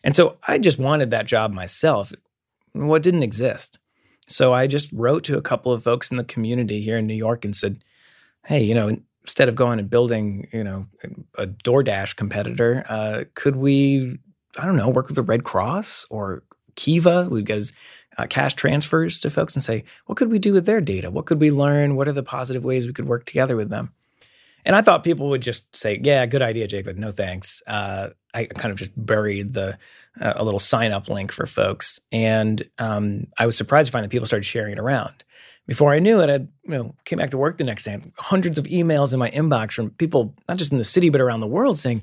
And 0.04 0.14
so 0.14 0.38
i 0.46 0.58
just 0.58 0.78
wanted 0.78 1.10
that 1.10 1.26
job 1.26 1.52
myself. 1.52 2.12
What 2.72 3.02
didn't 3.02 3.24
exist 3.24 3.79
so 4.30 4.52
I 4.52 4.66
just 4.66 4.92
wrote 4.92 5.24
to 5.24 5.36
a 5.36 5.42
couple 5.42 5.72
of 5.72 5.82
folks 5.82 6.10
in 6.10 6.16
the 6.16 6.24
community 6.24 6.80
here 6.80 6.96
in 6.96 7.06
New 7.06 7.14
York 7.14 7.44
and 7.44 7.54
said, 7.54 7.82
hey, 8.46 8.62
you 8.62 8.74
know, 8.74 8.96
instead 9.22 9.48
of 9.48 9.56
going 9.56 9.78
and 9.78 9.90
building, 9.90 10.48
you 10.52 10.64
know, 10.64 10.86
a 11.36 11.46
DoorDash 11.46 12.16
competitor, 12.16 12.84
uh, 12.88 13.24
could 13.34 13.56
we, 13.56 14.18
I 14.58 14.64
don't 14.64 14.76
know, 14.76 14.88
work 14.88 15.08
with 15.08 15.16
the 15.16 15.22
Red 15.22 15.44
Cross 15.44 16.06
or 16.10 16.44
Kiva, 16.76 17.24
who 17.24 17.42
does 17.42 17.72
uh, 18.18 18.26
cash 18.26 18.54
transfers 18.54 19.20
to 19.20 19.30
folks 19.30 19.54
and 19.54 19.62
say, 19.62 19.84
what 20.06 20.16
could 20.16 20.30
we 20.30 20.38
do 20.38 20.52
with 20.52 20.64
their 20.64 20.80
data? 20.80 21.10
What 21.10 21.26
could 21.26 21.40
we 21.40 21.50
learn? 21.50 21.96
What 21.96 22.08
are 22.08 22.12
the 22.12 22.22
positive 22.22 22.64
ways 22.64 22.86
we 22.86 22.92
could 22.92 23.06
work 23.06 23.26
together 23.26 23.56
with 23.56 23.68
them? 23.68 23.92
And 24.64 24.76
I 24.76 24.82
thought 24.82 25.04
people 25.04 25.28
would 25.30 25.42
just 25.42 25.74
say, 25.74 26.00
"Yeah, 26.02 26.26
good 26.26 26.42
idea, 26.42 26.66
Jake, 26.66 26.84
but 26.84 26.98
no 26.98 27.10
thanks." 27.10 27.62
Uh, 27.66 28.10
I 28.34 28.46
kind 28.46 28.72
of 28.72 28.78
just 28.78 28.92
buried 28.96 29.54
the 29.54 29.78
uh, 30.20 30.34
a 30.36 30.44
little 30.44 30.60
sign 30.60 30.92
up 30.92 31.08
link 31.08 31.32
for 31.32 31.46
folks, 31.46 32.00
and 32.12 32.62
um, 32.78 33.26
I 33.38 33.46
was 33.46 33.56
surprised 33.56 33.86
to 33.86 33.92
find 33.92 34.04
that 34.04 34.10
people 34.10 34.26
started 34.26 34.44
sharing 34.44 34.72
it 34.72 34.78
around. 34.78 35.24
Before 35.66 35.92
I 35.92 35.98
knew 35.98 36.20
it, 36.20 36.30
I 36.30 36.34
you 36.34 36.48
know 36.78 36.94
came 37.04 37.18
back 37.18 37.30
to 37.30 37.38
work 37.38 37.58
the 37.58 37.64
next 37.64 37.84
day, 37.84 37.98
hundreds 38.18 38.58
of 38.58 38.66
emails 38.66 39.12
in 39.12 39.18
my 39.18 39.30
inbox 39.30 39.72
from 39.72 39.90
people 39.90 40.34
not 40.48 40.58
just 40.58 40.72
in 40.72 40.78
the 40.78 40.84
city 40.84 41.10
but 41.10 41.20
around 41.20 41.40
the 41.40 41.46
world 41.46 41.78
saying, 41.78 42.02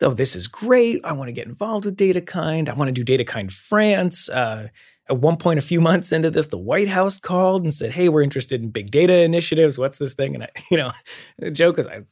"Oh, 0.00 0.14
this 0.14 0.36
is 0.36 0.48
great! 0.48 1.04
I 1.04 1.12
want 1.12 1.28
to 1.28 1.32
get 1.32 1.46
involved 1.46 1.84
with 1.84 1.96
DataKind. 1.96 2.68
I 2.68 2.74
want 2.74 2.94
to 2.94 3.04
do 3.04 3.18
DataKind 3.18 3.50
France." 3.50 4.28
Uh, 4.28 4.68
at 5.10 5.18
one 5.18 5.36
point, 5.36 5.58
a 5.58 5.62
few 5.62 5.80
months 5.90 6.12
into 6.12 6.30
this, 6.30 6.48
the 6.48 6.58
White 6.58 6.88
House 6.88 7.20
called 7.20 7.62
and 7.62 7.72
said, 7.72 7.92
"Hey, 7.92 8.08
we're 8.08 8.22
interested 8.22 8.62
in 8.62 8.70
big 8.70 8.90
data 8.90 9.22
initiatives. 9.22 9.78
What's 9.78 9.98
this 9.98 10.14
thing?" 10.14 10.34
And 10.34 10.44
I, 10.44 10.48
you 10.70 10.76
know, 10.76 10.92
the 11.38 11.50
joke 11.50 11.78
is, 11.78 11.86
I, 11.86 12.02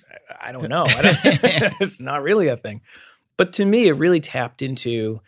I 0.40 0.52
don't 0.52 0.68
know. 0.68 0.84
I 0.86 1.02
don't, 1.02 1.16
it's 1.80 2.00
not 2.00 2.22
really 2.22 2.48
a 2.48 2.56
thing. 2.56 2.80
But 3.36 3.52
to 3.54 3.64
me, 3.64 3.88
it 3.88 3.92
really 3.92 4.20
tapped 4.20 4.62
into 4.62 5.20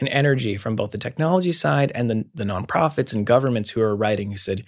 an 0.00 0.08
energy 0.08 0.56
from 0.56 0.76
both 0.76 0.90
the 0.90 0.98
technology 0.98 1.52
side 1.52 1.92
and 1.94 2.10
the, 2.10 2.24
the 2.34 2.44
nonprofits 2.44 3.14
and 3.14 3.26
governments 3.26 3.70
who 3.70 3.80
are 3.80 3.96
writing, 3.96 4.30
who 4.30 4.36
said, 4.36 4.64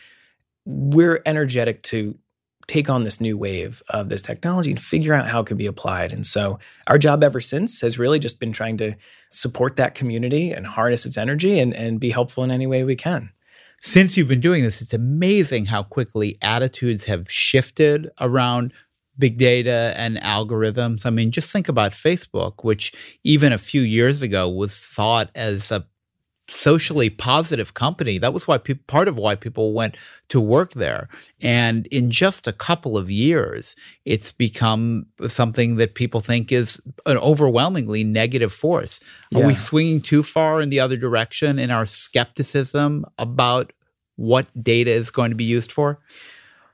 "We're 0.65 1.23
energetic 1.27 1.83
to 1.85 2.19
take 2.67 2.91
on 2.91 3.05
this 3.05 3.21
new 3.21 3.37
wave 3.39 3.83
of 3.91 4.09
this 4.09 4.23
technology 4.23 4.71
and 4.71 4.81
figure 4.81 5.15
out 5.15 5.29
how 5.29 5.41
it 5.41 5.47
can 5.47 5.57
be 5.57 5.67
applied. 5.67 6.13
And 6.13 6.27
so 6.27 6.59
our 6.87 6.99
job 6.99 7.23
ever 7.23 7.41
since 7.41 7.81
has 7.81 7.99
really 7.99 8.19
just 8.19 8.41
been 8.41 8.53
trying 8.53 8.77
to 8.79 8.95
support 9.31 9.77
that 9.77 9.95
community 9.95 10.51
and 10.51 10.67
harness 10.67 11.07
its 11.07 11.17
energy 11.17 11.59
and, 11.59 11.73
and 11.75 12.01
be 12.01 12.11
helpful 12.11 12.43
in 12.43 12.51
any 12.51 12.67
way 12.67 12.83
we 12.83 12.97
can. 12.97 13.31
Since 13.81 14.17
you've 14.17 14.29
been 14.29 14.41
doing 14.41 14.65
this, 14.65 14.81
it's 14.81 14.95
amazing 14.95 15.67
how 15.67 15.83
quickly 15.83 16.39
attitudes 16.43 17.05
have 17.05 17.31
shifted 17.31 18.11
around 18.21 18.73
big 19.19 19.39
data 19.39 19.95
and 19.97 20.17
algorithms. 20.19 21.07
I 21.07 21.11
mean, 21.11 21.31
just 21.31 21.53
think 21.53 21.69
about 21.69 21.93
Facebook, 21.93 22.65
which 22.65 23.19
even 23.25 23.53
a 23.53 23.59
few 23.59 23.81
years 23.81 24.23
ago 24.23 24.49
was 24.49 24.79
thought 24.79 25.31
as 25.35 25.71
a 25.71 25.87
socially 26.49 27.11
positive 27.11 27.75
company. 27.75 28.19
That 28.19 28.33
was 28.33 28.47
why 28.47 28.59
pe- 28.59 28.75
part 28.75 29.09
of 29.09 29.19
why 29.19 29.35
people 29.35 29.73
went 29.73 29.97
to 30.29 30.41
work 30.41 30.75
there. 30.75 31.09
And 31.41 31.87
in 31.89 32.11
just 32.11 32.47
a 32.47 32.53
couple 32.53 32.97
of 32.97 33.11
years, 33.11 33.75
it's 34.05 34.33
become 34.33 35.07
something 35.27 35.77
that 35.77 35.95
people 35.95 36.21
think 36.21 36.53
is 36.53 36.81
an 37.05 37.17
overwhelmingly 37.19 38.05
negative 38.05 38.53
force. 38.53 39.01
Yeah. 39.31 39.41
Are 39.41 39.47
we 39.47 39.55
swinging 39.55 40.01
too 40.01 40.23
far 40.23 40.61
in 40.61 40.71
the 40.71 40.81
other 40.81 40.97
direction 40.97 41.59
in 41.59 41.71
our 41.71 41.87
skepticism 41.87 43.05
about 43.19 43.73
what 44.17 44.47
data 44.63 44.91
is 44.91 45.11
going 45.11 45.31
to 45.31 45.37
be 45.37 45.45
used 45.45 45.73
for? 45.73 46.01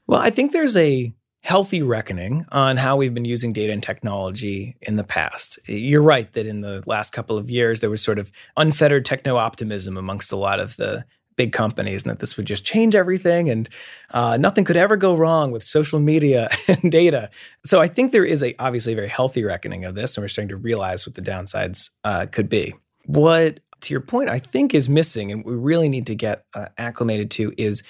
Well, 0.06 0.20
I 0.20 0.30
think 0.30 0.52
there's 0.52 0.76
a 0.76 1.12
healthy 1.42 1.82
reckoning 1.82 2.46
on 2.52 2.76
how 2.76 2.96
we've 2.96 3.14
been 3.14 3.24
using 3.24 3.52
data 3.52 3.72
and 3.72 3.82
technology 3.82 4.76
in 4.80 4.96
the 4.96 5.04
past. 5.04 5.58
You're 5.68 6.02
right 6.02 6.30
that 6.32 6.46
in 6.46 6.60
the 6.60 6.82
last 6.86 7.10
couple 7.10 7.36
of 7.36 7.50
years, 7.50 7.80
there 7.80 7.90
was 7.90 8.02
sort 8.02 8.18
of 8.18 8.30
unfettered 8.56 9.04
techno 9.04 9.36
optimism 9.36 9.96
amongst 9.96 10.32
a 10.32 10.36
lot 10.36 10.60
of 10.60 10.76
the 10.76 11.04
big 11.36 11.52
companies 11.52 12.04
and 12.04 12.10
that 12.10 12.20
this 12.20 12.36
would 12.36 12.46
just 12.46 12.64
change 12.64 12.94
everything 12.94 13.48
and 13.48 13.68
uh, 14.10 14.36
nothing 14.36 14.64
could 14.64 14.76
ever 14.76 14.96
go 14.96 15.16
wrong 15.16 15.50
with 15.50 15.62
social 15.64 15.98
media 15.98 16.48
and 16.68 16.92
data. 16.92 17.28
So 17.64 17.80
I 17.80 17.88
think 17.88 18.12
there 18.12 18.24
is 18.24 18.42
a 18.42 18.54
obviously 18.58 18.92
a 18.92 18.96
very 18.96 19.08
healthy 19.08 19.42
reckoning 19.42 19.84
of 19.84 19.94
this, 19.94 20.16
and 20.16 20.22
we're 20.22 20.28
starting 20.28 20.50
to 20.50 20.56
realize 20.56 21.06
what 21.06 21.14
the 21.14 21.22
downsides 21.22 21.90
uh, 22.04 22.26
could 22.30 22.48
be. 22.48 22.74
What, 23.06 23.60
to 23.80 23.94
your 23.94 24.00
point, 24.00 24.28
I 24.28 24.38
think 24.38 24.74
is 24.74 24.88
missing, 24.88 25.32
and 25.32 25.44
we 25.44 25.54
really 25.54 25.88
need 25.88 26.06
to 26.06 26.14
get 26.14 26.44
uh, 26.54 26.66
acclimated 26.78 27.32
to 27.32 27.52
is 27.58 27.82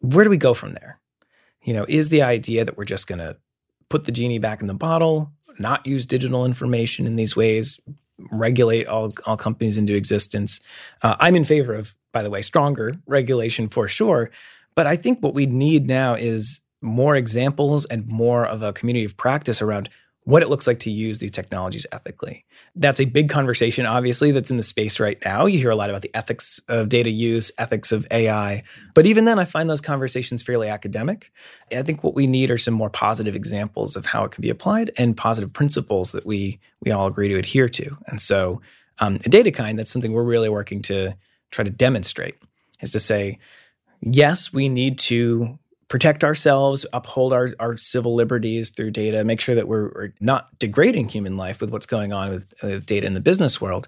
where 0.00 0.22
do 0.22 0.30
we 0.30 0.36
go 0.36 0.54
from 0.54 0.74
there? 0.74 1.00
You 1.66 1.74
know, 1.74 1.84
is 1.88 2.08
the 2.08 2.22
idea 2.22 2.64
that 2.64 2.78
we're 2.78 2.84
just 2.84 3.08
going 3.08 3.18
to 3.18 3.36
put 3.90 4.04
the 4.04 4.12
genie 4.12 4.38
back 4.38 4.60
in 4.60 4.68
the 4.68 4.74
bottle, 4.74 5.32
not 5.58 5.84
use 5.84 6.06
digital 6.06 6.46
information 6.46 7.06
in 7.06 7.16
these 7.16 7.34
ways, 7.34 7.80
regulate 8.30 8.86
all, 8.86 9.12
all 9.26 9.36
companies 9.36 9.76
into 9.76 9.94
existence. 9.94 10.60
Uh, 11.02 11.16
I'm 11.18 11.34
in 11.34 11.44
favor 11.44 11.74
of, 11.74 11.94
by 12.12 12.22
the 12.22 12.30
way, 12.30 12.40
stronger 12.40 12.94
regulation 13.06 13.68
for 13.68 13.88
sure. 13.88 14.30
But 14.76 14.86
I 14.86 14.94
think 14.96 15.18
what 15.20 15.34
we 15.34 15.46
need 15.46 15.86
now 15.86 16.14
is 16.14 16.60
more 16.80 17.16
examples 17.16 17.84
and 17.86 18.06
more 18.08 18.46
of 18.46 18.62
a 18.62 18.72
community 18.72 19.04
of 19.04 19.16
practice 19.16 19.60
around 19.60 19.88
what 20.26 20.42
it 20.42 20.48
looks 20.48 20.66
like 20.66 20.80
to 20.80 20.90
use 20.90 21.18
these 21.18 21.30
technologies 21.30 21.86
ethically. 21.92 22.44
That's 22.74 23.00
a 23.00 23.04
big 23.04 23.28
conversation, 23.28 23.86
obviously, 23.86 24.32
that's 24.32 24.50
in 24.50 24.56
the 24.56 24.62
space 24.64 24.98
right 24.98 25.18
now. 25.24 25.46
You 25.46 25.56
hear 25.56 25.70
a 25.70 25.76
lot 25.76 25.88
about 25.88 26.02
the 26.02 26.10
ethics 26.14 26.60
of 26.66 26.88
data 26.88 27.10
use, 27.10 27.52
ethics 27.58 27.92
of 27.92 28.08
AI. 28.10 28.64
But 28.92 29.06
even 29.06 29.24
then, 29.24 29.38
I 29.38 29.44
find 29.44 29.70
those 29.70 29.80
conversations 29.80 30.42
fairly 30.42 30.68
academic. 30.68 31.30
I 31.70 31.82
think 31.82 32.02
what 32.02 32.16
we 32.16 32.26
need 32.26 32.50
are 32.50 32.58
some 32.58 32.74
more 32.74 32.90
positive 32.90 33.36
examples 33.36 33.94
of 33.94 34.06
how 34.06 34.24
it 34.24 34.32
can 34.32 34.42
be 34.42 34.50
applied 34.50 34.90
and 34.98 35.16
positive 35.16 35.52
principles 35.52 36.10
that 36.10 36.26
we, 36.26 36.58
we 36.80 36.90
all 36.90 37.06
agree 37.06 37.28
to 37.28 37.38
adhere 37.38 37.68
to. 37.68 37.96
And 38.08 38.20
so, 38.20 38.60
um, 38.98 39.16
a 39.16 39.30
DataKind, 39.30 39.76
that's 39.76 39.92
something 39.92 40.12
we're 40.12 40.24
really 40.24 40.48
working 40.48 40.82
to 40.82 41.14
try 41.52 41.62
to 41.62 41.70
demonstrate, 41.70 42.34
is 42.80 42.90
to 42.90 42.98
say, 43.00 43.38
yes, 44.00 44.52
we 44.52 44.68
need 44.68 44.98
to 44.98 45.56
protect 45.88 46.24
ourselves, 46.24 46.84
uphold 46.92 47.32
our, 47.32 47.50
our 47.60 47.76
civil 47.76 48.14
liberties 48.14 48.70
through 48.70 48.90
data, 48.90 49.24
make 49.24 49.40
sure 49.40 49.54
that 49.54 49.68
we're, 49.68 49.92
we're 49.94 50.12
not 50.20 50.58
degrading 50.58 51.08
human 51.08 51.36
life 51.36 51.60
with 51.60 51.70
what's 51.70 51.86
going 51.86 52.12
on 52.12 52.30
with, 52.30 52.54
with 52.62 52.86
data 52.86 53.06
in 53.06 53.14
the 53.14 53.20
business 53.20 53.60
world. 53.60 53.86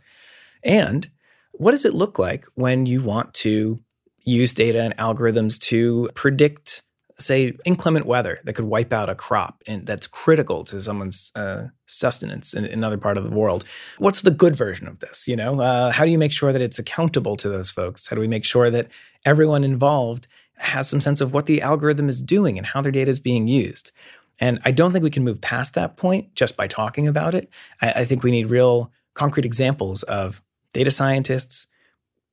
And 0.62 1.08
what 1.52 1.72
does 1.72 1.84
it 1.84 1.94
look 1.94 2.18
like 2.18 2.46
when 2.54 2.86
you 2.86 3.02
want 3.02 3.34
to 3.34 3.80
use 4.24 4.54
data 4.54 4.82
and 4.82 4.96
algorithms 4.96 5.58
to 5.58 6.08
predict, 6.14 6.82
say, 7.18 7.52
inclement 7.64 8.06
weather 8.06 8.38
that 8.44 8.52
could 8.52 8.66
wipe 8.66 8.92
out 8.92 9.08
a 9.08 9.14
crop 9.16 9.62
and 9.66 9.84
that's 9.84 10.06
critical 10.06 10.62
to 10.64 10.80
someone's 10.80 11.32
uh, 11.34 11.64
sustenance 11.86 12.54
in, 12.54 12.64
another 12.66 12.98
part 12.98 13.16
of 13.16 13.24
the 13.24 13.30
world? 13.30 13.64
What's 13.98 14.20
the 14.20 14.30
good 14.30 14.54
version 14.54 14.86
of 14.86 15.00
this? 15.00 15.26
You 15.26 15.34
know, 15.34 15.60
uh, 15.60 15.90
how 15.90 16.04
do 16.04 16.12
you 16.12 16.18
make 16.18 16.32
sure 16.32 16.52
that 16.52 16.62
it's 16.62 16.78
accountable 16.78 17.36
to 17.38 17.48
those 17.48 17.72
folks? 17.72 18.06
How 18.06 18.14
do 18.14 18.20
we 18.20 18.28
make 18.28 18.44
sure 18.44 18.70
that 18.70 18.92
everyone 19.24 19.64
involved 19.64 20.28
has 20.58 20.88
some 20.88 21.00
sense 21.00 21.20
of 21.20 21.32
what 21.32 21.46
the 21.46 21.62
algorithm 21.62 22.08
is 22.08 22.22
doing 22.22 22.58
and 22.58 22.66
how 22.66 22.80
their 22.80 22.92
data 22.92 23.10
is 23.10 23.18
being 23.18 23.46
used. 23.46 23.92
And 24.40 24.60
I 24.64 24.70
don't 24.70 24.92
think 24.92 25.02
we 25.02 25.10
can 25.10 25.24
move 25.24 25.40
past 25.40 25.74
that 25.74 25.96
point 25.96 26.34
just 26.34 26.56
by 26.56 26.66
talking 26.66 27.08
about 27.08 27.34
it. 27.34 27.50
I, 27.82 27.90
I 27.90 28.04
think 28.04 28.22
we 28.22 28.30
need 28.30 28.50
real 28.50 28.92
concrete 29.14 29.44
examples 29.44 30.04
of 30.04 30.42
data 30.72 30.90
scientists, 30.90 31.66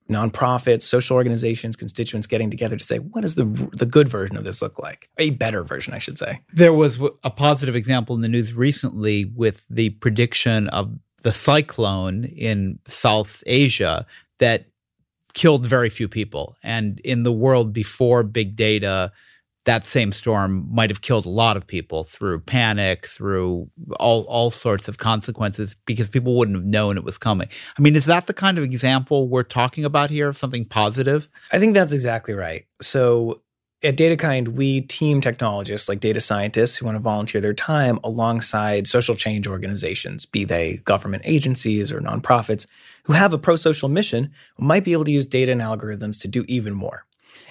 nonprofits, 0.10 0.84
social 0.84 1.16
organizations, 1.16 1.76
constituents 1.76 2.28
getting 2.28 2.52
together 2.52 2.78
to 2.78 2.84
say, 2.84 3.00
what 3.00 3.22
does 3.22 3.36
the 3.36 3.46
the 3.74 3.88
good 3.88 4.08
version 4.08 4.38
of 4.38 4.44
this 4.44 4.62
look 4.62 4.78
like? 4.78 5.10
A 5.18 5.32
better 5.32 5.64
version, 5.64 5.94
I 5.94 5.98
should 5.98 6.18
say. 6.18 6.42
There 6.54 6.74
was 6.74 7.02
a 7.24 7.32
positive 7.32 7.76
example 7.76 8.16
in 8.16 8.22
the 8.22 8.28
news 8.28 8.54
recently 8.54 9.26
with 9.26 9.66
the 9.70 9.90
prediction 9.92 10.68
of 10.70 11.00
the 11.24 11.34
cyclone 11.34 12.26
in 12.26 12.78
South 12.86 13.42
Asia 13.48 14.06
that 14.38 14.68
killed 15.36 15.66
very 15.66 15.90
few 15.90 16.08
people. 16.08 16.56
And 16.64 17.00
in 17.02 17.24
the 17.24 17.32
world 17.32 17.74
before 17.74 18.24
big 18.24 18.56
data, 18.56 19.12
that 19.66 19.86
same 19.86 20.12
storm 20.12 20.68
might 20.72 20.90
have 20.90 21.02
killed 21.02 21.26
a 21.26 21.30
lot 21.30 21.58
of 21.58 21.68
people 21.68 22.04
through 22.04 22.40
panic, 22.40 23.06
through 23.06 23.70
all 24.00 24.24
all 24.24 24.52
sorts 24.52 24.88
of 24.88 24.98
consequences 24.98 25.76
because 25.86 26.08
people 26.08 26.36
wouldn't 26.36 26.56
have 26.56 26.66
known 26.66 26.98
it 26.98 27.04
was 27.04 27.18
coming. 27.18 27.50
I 27.78 27.82
mean, 27.82 27.96
is 27.96 28.06
that 28.06 28.28
the 28.28 28.34
kind 28.34 28.58
of 28.58 28.64
example 28.64 29.28
we're 29.28 29.44
talking 29.44 29.84
about 29.84 30.10
here 30.10 30.28
of 30.28 30.38
something 30.38 30.66
positive? 30.66 31.28
I 31.52 31.60
think 31.60 31.74
that's 31.74 31.94
exactly 31.94 32.34
right. 32.34 32.66
So 32.82 33.42
at 33.86 33.98
DataKind, 33.98 34.50
we 34.50 34.82
team 34.82 35.22
technologists 35.22 35.88
like 35.88 36.00
data 36.00 36.20
scientists 36.20 36.78
who 36.78 36.86
want 36.86 36.96
to 36.96 37.02
volunteer 37.02 37.40
their 37.40 37.54
time 37.54 38.00
alongside 38.04 38.88
social 38.88 39.16
change 39.16 39.48
organizations, 39.48 40.26
be 40.26 40.44
they 40.44 40.78
government 40.78 41.24
agencies 41.26 41.92
or 41.92 42.02
nonprofits, 42.02 42.66
who 43.04 43.14
have 43.14 43.32
a 43.32 43.38
pro 43.38 43.56
social 43.56 43.88
mission, 43.88 44.32
might 44.58 44.84
be 44.84 44.94
able 44.94 45.06
to 45.06 45.12
use 45.12 45.28
data 45.28 45.52
and 45.52 45.62
algorithms 45.62 46.20
to 46.22 46.28
do 46.28 46.44
even 46.48 46.74
more. 46.74 47.06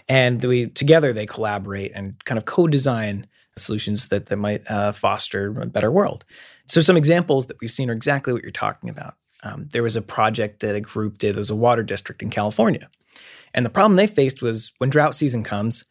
And 0.09 0.43
we 0.43 0.67
together 0.67 1.12
they 1.12 1.26
collaborate 1.26 1.93
and 1.95 2.23
kind 2.25 2.37
of 2.37 2.45
co-design 2.45 3.26
solutions 3.57 4.09
that 4.09 4.26
that 4.26 4.37
might 4.37 4.69
uh, 4.69 4.93
foster 4.93 5.47
a 5.61 5.67
better 5.67 5.91
world. 5.91 6.25
So 6.67 6.81
some 6.81 6.97
examples 6.97 7.47
that 7.47 7.61
we've 7.61 7.71
seen 7.71 7.88
are 7.88 7.95
exactly 7.95 8.33
what 8.33 8.43
you're 8.43 8.50
talking 8.50 8.91
about. 8.91 9.14
Um, 9.45 9.69
there 9.73 9.83
was 9.83 9.95
a 9.95 10.03
project 10.03 10.61
that 10.61 10.75
a 10.75 10.81
group 10.81 11.19
did. 11.19 11.37
There 11.37 11.41
was 11.41 11.50
a 11.50 11.57
water 11.57 11.83
district 11.83 12.23
in 12.23 12.31
California, 12.31 12.88
and 13.55 13.64
the 13.64 13.71
problem 13.71 13.97
they 13.97 14.07
faced 14.09 14.43
was 14.43 14.73
when 14.79 14.91
drought 14.91 15.14
season 15.14 15.45
comes. 15.45 15.85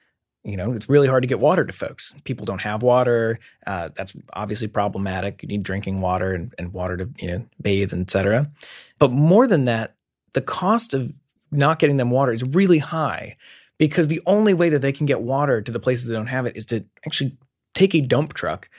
You 0.43 0.57
know, 0.57 0.73
it's 0.73 0.89
really 0.89 1.07
hard 1.07 1.23
to 1.23 1.27
get 1.27 1.39
water 1.39 1.63
to 1.63 1.71
folks. 1.71 2.13
People 2.25 2.45
don't 2.45 2.61
have 2.61 2.83
water. 2.83 3.39
Uh, 3.65 3.89
that's 3.95 4.13
obviously 4.33 4.67
problematic. 4.67 5.41
You 5.41 5.47
need 5.47 5.63
drinking 5.63 6.01
water 6.01 6.33
and, 6.33 6.53
and 6.57 6.73
water 6.73 6.97
to 6.97 7.09
you 7.17 7.27
know 7.27 7.45
bathe, 7.61 7.93
etc. 7.93 8.51
But 8.99 9.11
more 9.11 9.47
than 9.47 9.65
that, 9.65 9.95
the 10.33 10.41
cost 10.41 10.93
of 10.93 11.13
not 11.51 11.79
getting 11.79 11.97
them 11.97 12.09
water 12.09 12.33
is 12.33 12.43
really 12.43 12.79
high 12.79 13.37
because 13.77 14.07
the 14.07 14.21
only 14.25 14.53
way 14.53 14.69
that 14.69 14.81
they 14.81 14.91
can 14.91 15.05
get 15.05 15.21
water 15.21 15.61
to 15.61 15.71
the 15.71 15.79
places 15.79 16.07
that 16.07 16.15
don't 16.15 16.27
have 16.27 16.45
it 16.45 16.57
is 16.57 16.65
to 16.67 16.83
actually 17.05 17.37
take 17.73 17.95
a 17.95 18.01
dump 18.01 18.33
truck, 18.33 18.69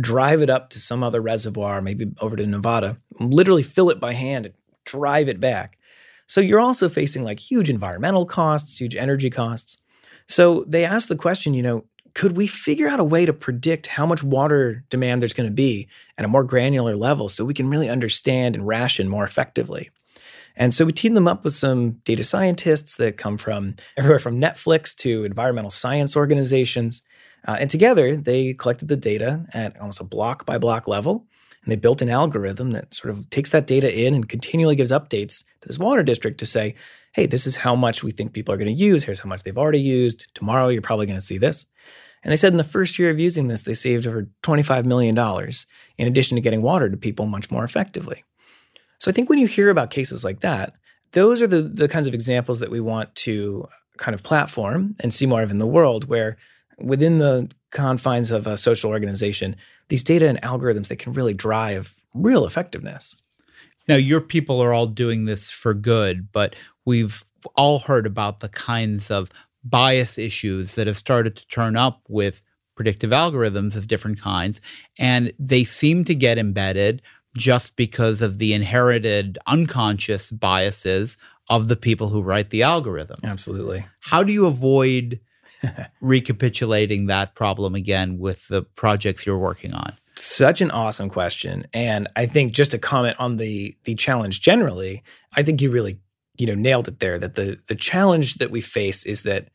drive 0.00 0.42
it 0.42 0.50
up 0.50 0.70
to 0.70 0.80
some 0.80 1.02
other 1.02 1.20
reservoir, 1.20 1.80
maybe 1.80 2.12
over 2.20 2.36
to 2.36 2.46
Nevada, 2.46 2.98
literally 3.18 3.62
fill 3.62 3.90
it 3.90 4.00
by 4.00 4.12
hand 4.12 4.46
and 4.46 4.54
drive 4.84 5.28
it 5.28 5.40
back. 5.40 5.78
So 6.26 6.40
you're 6.40 6.60
also 6.60 6.88
facing 6.88 7.24
like 7.24 7.40
huge 7.40 7.68
environmental 7.68 8.24
costs, 8.24 8.80
huge 8.80 8.96
energy 8.96 9.30
costs. 9.30 9.78
So 10.26 10.64
they 10.66 10.84
asked 10.84 11.08
the 11.08 11.16
question, 11.16 11.54
you 11.54 11.62
know, 11.62 11.84
could 12.14 12.36
we 12.36 12.46
figure 12.46 12.88
out 12.88 13.00
a 13.00 13.04
way 13.04 13.24
to 13.24 13.32
predict 13.32 13.86
how 13.86 14.04
much 14.04 14.22
water 14.22 14.84
demand 14.90 15.22
there's 15.22 15.32
going 15.34 15.48
to 15.48 15.54
be 15.54 15.88
at 16.18 16.24
a 16.24 16.28
more 16.28 16.44
granular 16.44 16.94
level 16.94 17.28
so 17.28 17.44
we 17.44 17.54
can 17.54 17.70
really 17.70 17.88
understand 17.88 18.54
and 18.54 18.66
ration 18.66 19.08
more 19.08 19.24
effectively? 19.24 19.90
And 20.56 20.74
so 20.74 20.84
we 20.84 20.92
teamed 20.92 21.16
them 21.16 21.28
up 21.28 21.44
with 21.44 21.54
some 21.54 21.92
data 22.04 22.24
scientists 22.24 22.96
that 22.96 23.16
come 23.16 23.38
from 23.38 23.76
everywhere 23.96 24.18
from 24.18 24.40
Netflix 24.40 24.94
to 24.96 25.24
environmental 25.24 25.70
science 25.70 26.16
organizations. 26.16 27.02
Uh, 27.46 27.56
and 27.60 27.70
together 27.70 28.16
they 28.16 28.54
collected 28.54 28.88
the 28.88 28.96
data 28.96 29.46
at 29.54 29.78
almost 29.80 30.00
a 30.00 30.04
block 30.04 30.44
by 30.46 30.58
block 30.58 30.86
level. 30.86 31.26
And 31.64 31.70
they 31.70 31.76
built 31.76 32.02
an 32.02 32.10
algorithm 32.10 32.72
that 32.72 32.92
sort 32.92 33.16
of 33.16 33.30
takes 33.30 33.50
that 33.50 33.68
data 33.68 33.96
in 33.96 34.14
and 34.14 34.28
continually 34.28 34.74
gives 34.74 34.90
updates 34.90 35.44
to 35.60 35.68
this 35.68 35.78
water 35.78 36.02
district 36.02 36.38
to 36.38 36.46
say, 36.46 36.74
hey, 37.12 37.26
this 37.26 37.46
is 37.46 37.56
how 37.58 37.76
much 37.76 38.02
we 38.02 38.10
think 38.10 38.32
people 38.32 38.54
are 38.54 38.58
going 38.58 38.74
to 38.74 38.82
use. 38.82 39.04
Here's 39.04 39.20
how 39.20 39.28
much 39.28 39.42
they've 39.42 39.58
already 39.58 39.80
used. 39.80 40.34
Tomorrow, 40.34 40.68
you're 40.68 40.82
probably 40.82 41.06
going 41.06 41.18
to 41.18 41.24
see 41.24 41.38
this. 41.38 41.66
And 42.22 42.32
they 42.32 42.36
said 42.36 42.52
in 42.52 42.56
the 42.56 42.64
first 42.64 42.98
year 42.98 43.10
of 43.10 43.18
using 43.18 43.48
this, 43.48 43.62
they 43.62 43.74
saved 43.74 44.06
over 44.06 44.28
$25 44.42 44.84
million 44.84 45.18
in 45.98 46.06
addition 46.06 46.36
to 46.36 46.40
getting 46.40 46.62
water 46.62 46.88
to 46.88 46.96
people 46.96 47.26
much 47.26 47.50
more 47.50 47.64
effectively. 47.64 48.24
So 48.98 49.10
I 49.10 49.14
think 49.14 49.28
when 49.28 49.38
you 49.38 49.46
hear 49.46 49.68
about 49.68 49.90
cases 49.90 50.24
like 50.24 50.40
that, 50.40 50.74
those 51.12 51.42
are 51.42 51.46
the, 51.46 51.62
the 51.62 51.88
kinds 51.88 52.06
of 52.06 52.14
examples 52.14 52.60
that 52.60 52.70
we 52.70 52.80
want 52.80 53.14
to 53.16 53.66
kind 53.98 54.14
of 54.14 54.22
platform 54.22 54.96
and 55.00 55.12
see 55.12 55.26
more 55.26 55.42
of 55.42 55.50
in 55.50 55.58
the 55.58 55.66
world 55.66 56.08
where 56.08 56.36
within 56.78 57.18
the 57.18 57.50
confines 57.70 58.30
of 58.30 58.46
a 58.46 58.56
social 58.56 58.90
organization, 58.90 59.56
these 59.88 60.04
data 60.04 60.28
and 60.28 60.40
algorithms 60.42 60.88
that 60.88 60.98
can 60.98 61.12
really 61.12 61.34
drive 61.34 61.96
real 62.14 62.46
effectiveness. 62.46 63.16
Now, 63.88 63.96
your 63.96 64.20
people 64.20 64.62
are 64.62 64.72
all 64.72 64.86
doing 64.86 65.24
this 65.24 65.50
for 65.50 65.74
good, 65.74 66.30
but 66.30 66.54
we've 66.84 67.24
all 67.56 67.80
heard 67.80 68.06
about 68.06 68.40
the 68.40 68.48
kinds 68.48 69.10
of 69.10 69.30
bias 69.64 70.18
issues 70.18 70.74
that 70.74 70.86
have 70.86 70.96
started 70.96 71.36
to 71.36 71.46
turn 71.48 71.76
up 71.76 72.00
with 72.08 72.42
predictive 72.74 73.10
algorithms 73.10 73.76
of 73.76 73.88
different 73.88 74.20
kinds. 74.20 74.60
And 74.98 75.32
they 75.38 75.64
seem 75.64 76.04
to 76.04 76.14
get 76.14 76.38
embedded 76.38 77.02
just 77.36 77.76
because 77.76 78.22
of 78.22 78.38
the 78.38 78.52
inherited 78.52 79.38
unconscious 79.46 80.30
biases 80.30 81.16
of 81.48 81.68
the 81.68 81.76
people 81.76 82.08
who 82.08 82.22
write 82.22 82.50
the 82.50 82.60
algorithms. 82.60 83.24
Absolutely. 83.24 83.84
How 84.00 84.22
do 84.22 84.32
you 84.32 84.46
avoid 84.46 85.20
recapitulating 86.00 87.06
that 87.06 87.34
problem 87.34 87.74
again 87.74 88.18
with 88.18 88.48
the 88.48 88.62
projects 88.62 89.26
you're 89.26 89.38
working 89.38 89.72
on? 89.74 89.96
Such 90.14 90.60
an 90.60 90.70
awesome 90.70 91.08
question. 91.08 91.66
And 91.72 92.08
I 92.16 92.26
think 92.26 92.52
just 92.52 92.70
to 92.72 92.78
comment 92.78 93.16
on 93.18 93.36
the 93.36 93.76
the 93.84 93.94
challenge 93.94 94.42
generally, 94.42 95.02
I 95.34 95.42
think 95.42 95.62
you 95.62 95.70
really, 95.70 96.00
you 96.36 96.46
know, 96.46 96.54
nailed 96.54 96.88
it 96.88 97.00
there 97.00 97.18
that 97.18 97.34
the 97.34 97.58
the 97.68 97.74
challenge 97.74 98.36
that 98.36 98.50
we 98.50 98.60
face 98.60 99.04
is 99.04 99.22
that 99.22 99.48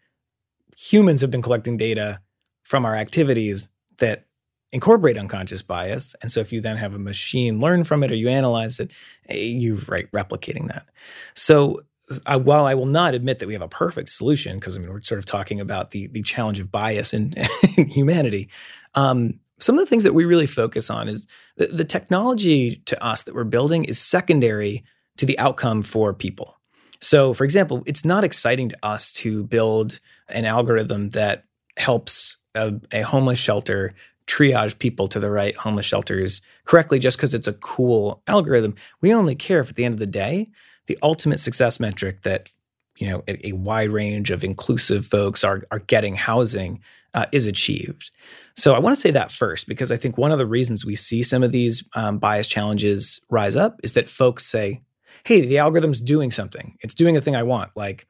humans 0.77 1.21
have 1.21 1.31
been 1.31 1.41
collecting 1.41 1.77
data 1.77 2.19
from 2.63 2.85
our 2.85 2.95
activities 2.95 3.69
that 3.97 4.25
incorporate 4.71 5.17
unconscious 5.17 5.61
bias. 5.61 6.15
And 6.21 6.31
so 6.31 6.39
if 6.39 6.51
you 6.51 6.61
then 6.61 6.77
have 6.77 6.93
a 6.93 6.99
machine 6.99 7.59
learn 7.59 7.83
from 7.83 8.03
it 8.03 8.11
or 8.11 8.15
you 8.15 8.27
analyze 8.27 8.79
it, 8.79 8.91
eh, 9.29 9.35
you 9.35 9.81
right 9.87 10.11
replicating 10.11 10.67
that. 10.67 10.85
So 11.33 11.81
I, 12.25 12.35
while 12.35 12.65
I 12.65 12.73
will 12.73 12.85
not 12.85 13.13
admit 13.13 13.39
that 13.39 13.47
we 13.47 13.53
have 13.53 13.61
a 13.61 13.67
perfect 13.67 14.09
solution, 14.09 14.57
because 14.57 14.75
I 14.75 14.79
mean 14.79 14.89
we're 14.89 15.01
sort 15.01 15.19
of 15.19 15.25
talking 15.25 15.59
about 15.59 15.91
the 15.91 16.07
the 16.07 16.21
challenge 16.21 16.59
of 16.59 16.71
bias 16.71 17.13
in, 17.13 17.33
in 17.77 17.87
humanity, 17.87 18.49
um, 18.95 19.39
some 19.59 19.75
of 19.75 19.79
the 19.79 19.89
things 19.89 20.03
that 20.03 20.13
we 20.13 20.25
really 20.25 20.45
focus 20.45 20.89
on 20.89 21.07
is 21.07 21.27
the, 21.55 21.67
the 21.67 21.83
technology 21.83 22.77
to 22.85 23.03
us 23.03 23.23
that 23.23 23.33
we're 23.33 23.43
building 23.43 23.83
is 23.85 23.99
secondary 23.99 24.83
to 25.17 25.25
the 25.25 25.37
outcome 25.39 25.81
for 25.81 26.13
people. 26.13 26.56
So, 26.99 27.33
for 27.33 27.43
example, 27.43 27.83
it's 27.85 28.05
not 28.05 28.23
exciting 28.23 28.69
to 28.69 28.77
us 28.83 29.11
to 29.13 29.43
build 29.43 29.99
an 30.29 30.45
algorithm 30.45 31.09
that 31.09 31.45
helps 31.77 32.37
a, 32.55 32.73
a 32.91 33.01
homeless 33.01 33.39
shelter 33.39 33.93
triage 34.25 34.77
people 34.77 35.07
to 35.07 35.19
the 35.19 35.31
right 35.31 35.55
homeless 35.55 35.85
shelters 35.85 36.41
correctly 36.65 36.99
just 36.99 37.17
because 37.17 37.33
it's 37.33 37.47
a 37.47 37.53
cool 37.53 38.21
algorithm. 38.27 38.75
We 39.01 39.13
only 39.13 39.35
care 39.35 39.61
if 39.61 39.69
at 39.69 39.75
the 39.75 39.85
end 39.85 39.93
of 39.93 39.99
the 39.99 40.05
day, 40.05 40.49
the 40.87 40.97
ultimate 41.01 41.39
success 41.39 41.79
metric 41.79 42.23
that 42.23 42.49
you 42.97 43.07
know 43.07 43.23
a, 43.27 43.49
a 43.49 43.51
wide 43.53 43.89
range 43.89 44.31
of 44.31 44.43
inclusive 44.43 45.05
folks 45.05 45.43
are 45.43 45.63
are 45.71 45.79
getting 45.79 46.15
housing 46.15 46.81
uh, 47.13 47.25
is 47.31 47.45
achieved. 47.45 48.11
So 48.55 48.73
I 48.73 48.79
want 48.79 48.95
to 48.95 49.01
say 49.01 49.11
that 49.11 49.31
first 49.31 49.67
because 49.67 49.91
I 49.91 49.97
think 49.97 50.17
one 50.17 50.31
of 50.31 50.37
the 50.37 50.45
reasons 50.45 50.85
we 50.85 50.95
see 50.95 51.23
some 51.23 51.43
of 51.43 51.51
these 51.51 51.83
um, 51.95 52.19
bias 52.19 52.47
challenges 52.47 53.21
rise 53.29 53.55
up 53.55 53.79
is 53.83 53.93
that 53.93 54.07
folks 54.07 54.45
say, 54.45 54.81
"Hey, 55.23 55.41
the 55.41 55.57
algorithm's 55.57 56.01
doing 56.01 56.31
something. 56.31 56.77
It's 56.81 56.93
doing 56.93 57.17
a 57.17 57.21
thing 57.21 57.35
I 57.35 57.43
want, 57.43 57.71
like." 57.75 58.07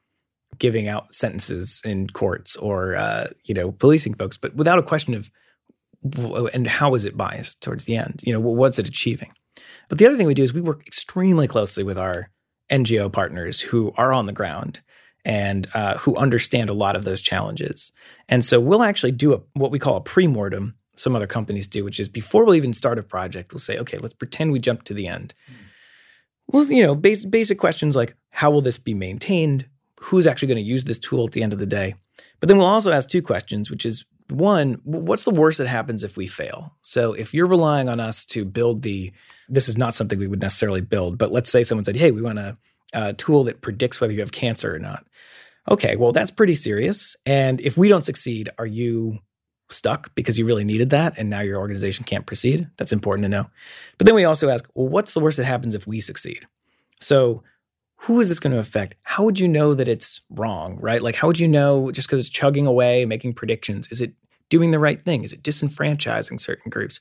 giving 0.59 0.87
out 0.87 1.13
sentences 1.13 1.81
in 1.85 2.09
courts 2.09 2.55
or 2.55 2.95
uh, 2.95 3.27
you 3.43 3.53
know 3.53 3.73
policing 3.73 4.13
folks 4.13 4.37
but 4.37 4.55
without 4.55 4.79
a 4.79 4.81
question 4.81 5.13
of 5.13 5.29
and 6.53 6.67
how 6.67 6.95
is 6.95 7.05
it 7.05 7.17
biased 7.17 7.61
towards 7.61 7.85
the 7.85 7.97
end? 7.97 8.21
You 8.23 8.33
know, 8.33 8.39
what's 8.39 8.79
it 8.79 8.87
achieving? 8.87 9.31
But 9.89 9.97
the 9.97 10.05
other 10.05 10.17
thing 10.17 10.27
we 10.27 10.33
do 10.33 10.43
is 10.43 10.53
we 10.53 10.61
work 10.61 10.85
extremely 10.85 11.47
closely 11.47 11.83
with 11.83 11.97
our 11.97 12.29
NGO 12.71 13.11
partners 13.11 13.61
who 13.61 13.93
are 13.97 14.13
on 14.13 14.25
the 14.25 14.33
ground 14.33 14.81
and 15.25 15.67
uh, 15.73 15.97
who 15.97 16.15
understand 16.15 16.69
a 16.69 16.73
lot 16.73 16.95
of 16.95 17.03
those 17.03 17.21
challenges. 17.21 17.91
And 18.29 18.43
so 18.43 18.59
we'll 18.59 18.83
actually 18.83 19.11
do 19.11 19.33
a, 19.33 19.41
what 19.53 19.71
we 19.71 19.79
call 19.79 19.95
a 19.95 20.01
pre-mortem. 20.01 20.75
Some 20.95 21.15
other 21.15 21.27
companies 21.27 21.67
do, 21.67 21.83
which 21.83 21.99
is 21.99 22.09
before 22.09 22.43
we'll 22.43 22.55
even 22.55 22.73
start 22.73 22.97
a 22.97 23.03
project, 23.03 23.53
we'll 23.53 23.59
say, 23.59 23.77
okay, 23.77 23.97
let's 23.97 24.13
pretend 24.13 24.51
we 24.51 24.59
jump 24.59 24.83
to 24.83 24.93
the 24.93 25.07
end. 25.07 25.33
Mm. 25.49 25.55
Well, 26.47 26.65
you 26.65 26.83
know, 26.83 26.95
base, 26.95 27.25
basic 27.25 27.59
questions 27.59 27.95
like 27.95 28.15
how 28.31 28.51
will 28.51 28.61
this 28.61 28.77
be 28.77 28.93
maintained? 28.93 29.67
Who's 29.99 30.27
actually 30.27 30.49
going 30.49 30.63
to 30.63 30.69
use 30.69 30.83
this 30.83 30.99
tool 30.99 31.25
at 31.25 31.33
the 31.33 31.43
end 31.43 31.53
of 31.53 31.59
the 31.59 31.65
day? 31.65 31.95
But 32.39 32.49
then 32.49 32.57
we'll 32.57 32.67
also 32.67 32.91
ask 32.91 33.09
two 33.09 33.21
questions, 33.21 33.69
which 33.69 33.85
is 33.85 34.05
one, 34.29 34.79
what's 34.83 35.23
the 35.23 35.31
worst 35.31 35.57
that 35.57 35.67
happens 35.67 36.03
if 36.03 36.17
we 36.17 36.27
fail? 36.27 36.75
So 36.81 37.13
if 37.13 37.33
you're 37.33 37.47
relying 37.47 37.89
on 37.89 37.99
us 37.99 38.25
to 38.27 38.45
build 38.45 38.81
the, 38.81 39.11
this 39.49 39.69
is 39.69 39.77
not 39.77 39.95
something 39.95 40.19
we 40.19 40.27
would 40.27 40.41
necessarily 40.41 40.81
build, 40.81 41.17
but 41.17 41.31
let's 41.31 41.49
say 41.49 41.63
someone 41.63 41.85
said, 41.85 41.95
hey, 41.95 42.11
we 42.11 42.21
want 42.21 42.39
a, 42.39 42.57
a 42.93 43.13
tool 43.13 43.43
that 43.45 43.61
predicts 43.61 43.99
whether 43.99 44.13
you 44.13 44.19
have 44.19 44.31
cancer 44.31 44.73
or 44.73 44.79
not. 44.79 45.05
Okay, 45.69 45.95
well, 45.95 46.11
that's 46.11 46.31
pretty 46.31 46.55
serious. 46.55 47.15
And 47.25 47.59
if 47.61 47.77
we 47.77 47.89
don't 47.89 48.05
succeed, 48.05 48.49
are 48.57 48.65
you 48.65 49.19
stuck 49.69 50.13
because 50.15 50.37
you 50.37 50.45
really 50.45 50.63
needed 50.63 50.89
that 50.91 51.13
and 51.17 51.29
now 51.29 51.41
your 51.41 51.59
organization 51.59 52.05
can't 52.05 52.25
proceed? 52.25 52.69
That's 52.77 52.93
important 52.93 53.25
to 53.25 53.29
know. 53.29 53.49
But 53.97 54.05
then 54.05 54.15
we 54.15 54.25
also 54.25 54.49
ask, 54.49 54.67
well, 54.75 54.87
what's 54.87 55.13
the 55.13 55.19
worst 55.19 55.37
that 55.37 55.45
happens 55.45 55.75
if 55.75 55.87
we 55.87 55.99
succeed? 55.99 56.47
So 56.99 57.43
who 58.01 58.19
is 58.19 58.29
this 58.29 58.39
going 58.39 58.53
to 58.53 58.59
affect? 58.59 58.95
How 59.03 59.23
would 59.23 59.39
you 59.39 59.47
know 59.47 59.73
that 59.73 59.87
it's 59.87 60.21
wrong, 60.29 60.77
right? 60.79 61.01
Like, 61.01 61.15
how 61.15 61.27
would 61.27 61.39
you 61.39 61.47
know 61.47 61.91
just 61.91 62.07
because 62.07 62.19
it's 62.19 62.29
chugging 62.29 62.67
away, 62.67 63.05
making 63.05 63.33
predictions? 63.33 63.87
Is 63.91 64.01
it 64.01 64.13
doing 64.49 64.71
the 64.71 64.79
right 64.79 65.01
thing? 65.01 65.23
Is 65.23 65.33
it 65.33 65.43
disenfranchising 65.43 66.39
certain 66.39 66.69
groups? 66.69 66.99